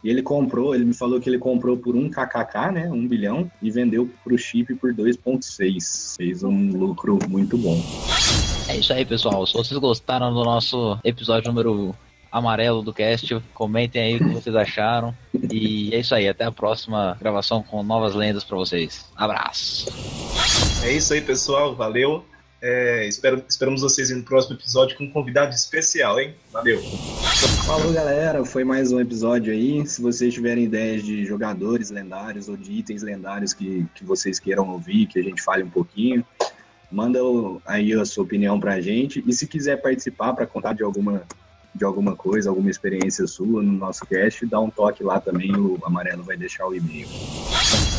E 0.03 0.09
ele 0.09 0.21
comprou, 0.21 0.73
ele 0.73 0.85
me 0.85 0.93
falou 0.93 1.19
que 1.19 1.29
ele 1.29 1.37
comprou 1.37 1.75
por 1.75 1.95
1 1.95 2.09
kkk, 2.09 2.71
né, 2.71 2.89
1 2.89 3.07
bilhão, 3.07 3.51
e 3.61 3.69
vendeu 3.69 4.09
para 4.23 4.33
o 4.33 4.37
chip 4.37 4.73
por 4.75 4.93
2.6. 4.93 6.15
Fez 6.15 6.41
um 6.41 6.71
lucro 6.71 7.19
muito 7.27 7.57
bom. 7.57 7.83
É 8.69 8.77
isso 8.77 8.93
aí, 8.93 9.03
pessoal. 9.03 9.47
Se 9.47 9.53
vocês 9.53 9.79
gostaram 9.79 10.31
do 10.31 10.43
nosso 10.43 10.99
episódio 11.03 11.51
número 11.51 11.95
amarelo 12.31 12.83
do 12.83 12.93
cast, 12.93 13.41
comentem 13.51 13.99
aí 13.99 14.15
o 14.15 14.19
que 14.19 14.33
vocês 14.35 14.55
acharam. 14.55 15.11
E 15.51 15.89
é 15.91 15.99
isso 15.99 16.13
aí, 16.13 16.29
até 16.29 16.45
a 16.45 16.51
próxima 16.51 17.17
gravação 17.19 17.63
com 17.63 17.81
novas 17.81 18.13
lendas 18.13 18.43
para 18.43 18.55
vocês. 18.55 19.07
Abraço. 19.15 19.87
É 20.83 20.91
isso 20.91 21.11
aí, 21.15 21.21
pessoal. 21.21 21.75
Valeu. 21.75 22.23
É, 22.61 23.07
espero, 23.07 23.43
esperamos 23.49 23.81
vocês 23.81 24.11
no 24.11 24.21
próximo 24.21 24.55
episódio 24.55 24.95
com 24.95 25.05
um 25.05 25.11
convidado 25.11 25.51
especial, 25.51 26.19
hein? 26.19 26.35
Valeu. 26.53 26.79
Falou, 27.65 27.91
galera. 27.91 28.45
Foi 28.45 28.63
mais 28.63 28.91
um 28.91 28.99
episódio 28.99 29.51
aí. 29.51 29.83
Se 29.87 29.99
vocês 29.99 30.31
tiverem 30.31 30.65
ideias 30.65 31.03
de 31.03 31.25
jogadores 31.25 31.89
lendários 31.89 32.47
ou 32.47 32.55
de 32.55 32.71
itens 32.71 33.01
lendários 33.01 33.51
que, 33.51 33.87
que 33.95 34.05
vocês 34.05 34.37
queiram 34.37 34.69
ouvir, 34.69 35.07
que 35.07 35.17
a 35.17 35.23
gente 35.23 35.41
fale 35.41 35.63
um 35.63 35.69
pouquinho, 35.71 36.23
manda 36.91 37.19
aí 37.65 37.93
a 37.93 38.05
sua 38.05 38.23
opinião 38.23 38.59
pra 38.59 38.81
gente. 38.81 39.23
E 39.25 39.33
se 39.33 39.47
quiser 39.47 39.81
participar 39.81 40.33
para 40.33 40.47
contar 40.47 40.73
de 40.73 40.83
alguma 40.83 41.23
de 41.73 41.85
alguma 41.85 42.15
coisa, 42.15 42.49
alguma 42.49 42.69
experiência 42.69 43.27
sua 43.27 43.61
no 43.61 43.71
nosso 43.71 44.05
cast, 44.05 44.45
dá 44.45 44.59
um 44.59 44.71
toque 44.71 45.03
lá 45.03 45.19
também, 45.19 45.55
o 45.55 45.77
Amarelo 45.83 46.23
vai 46.23 46.35
deixar 46.35 46.67
o 46.67 46.75
e-mail. 46.75 47.07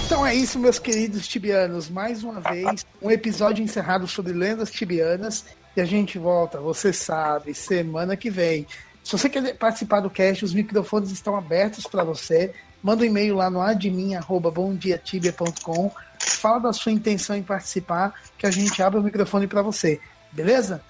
Então 0.05 0.27
é 0.27 0.35
isso, 0.35 0.59
meus 0.59 0.79
queridos 0.79 1.29
tibianos. 1.29 1.89
Mais 1.89 2.25
uma 2.25 2.41
vez, 2.41 2.85
um 3.01 3.11
episódio 3.11 3.63
encerrado 3.63 4.09
sobre 4.09 4.33
lendas 4.33 4.71
tibianas. 4.71 5.45
E 5.77 5.81
a 5.81 5.85
gente 5.85 6.19
volta, 6.19 6.59
você 6.59 6.93
sabe, 6.93 7.55
semana 7.55 8.17
que 8.17 8.29
vem. 8.29 8.67
Se 9.05 9.13
você 9.13 9.31
quer 9.31 9.57
participar 9.57 10.01
do 10.01 10.11
cast, 10.11 10.45
os 10.45 10.53
microfones 10.53 11.13
estão 11.13 11.37
abertos 11.37 11.87
para 11.87 12.03
você. 12.03 12.53
Manda 12.83 13.03
um 13.03 13.07
e-mail 13.07 13.37
lá 13.37 13.51
no 13.51 13.61
admin.bomdiatibia.com. 13.61 15.93
Fala 16.19 16.59
da 16.59 16.73
sua 16.73 16.93
intenção 16.93 17.37
em 17.37 17.43
participar, 17.43 18.15
que 18.39 18.47
a 18.47 18.51
gente 18.51 18.83
abre 18.83 18.99
o 18.99 19.03
microfone 19.03 19.47
para 19.47 19.61
você. 19.63 20.01
Beleza? 20.33 20.81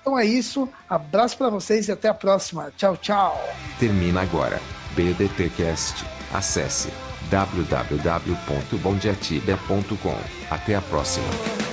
Então 0.00 0.18
é 0.18 0.24
isso. 0.24 0.68
Abraço 0.88 1.36
para 1.36 1.50
vocês 1.50 1.86
e 1.88 1.92
até 1.92 2.08
a 2.08 2.14
próxima. 2.14 2.72
Tchau, 2.76 2.96
tchau. 2.96 3.38
Termina 3.78 4.22
agora. 4.22 4.58
BDTcast. 4.94 6.04
Acesse 6.32 6.88
www.bondiatibia.com. 7.30 10.18
Até 10.50 10.74
a 10.76 10.80
próxima. 10.80 11.65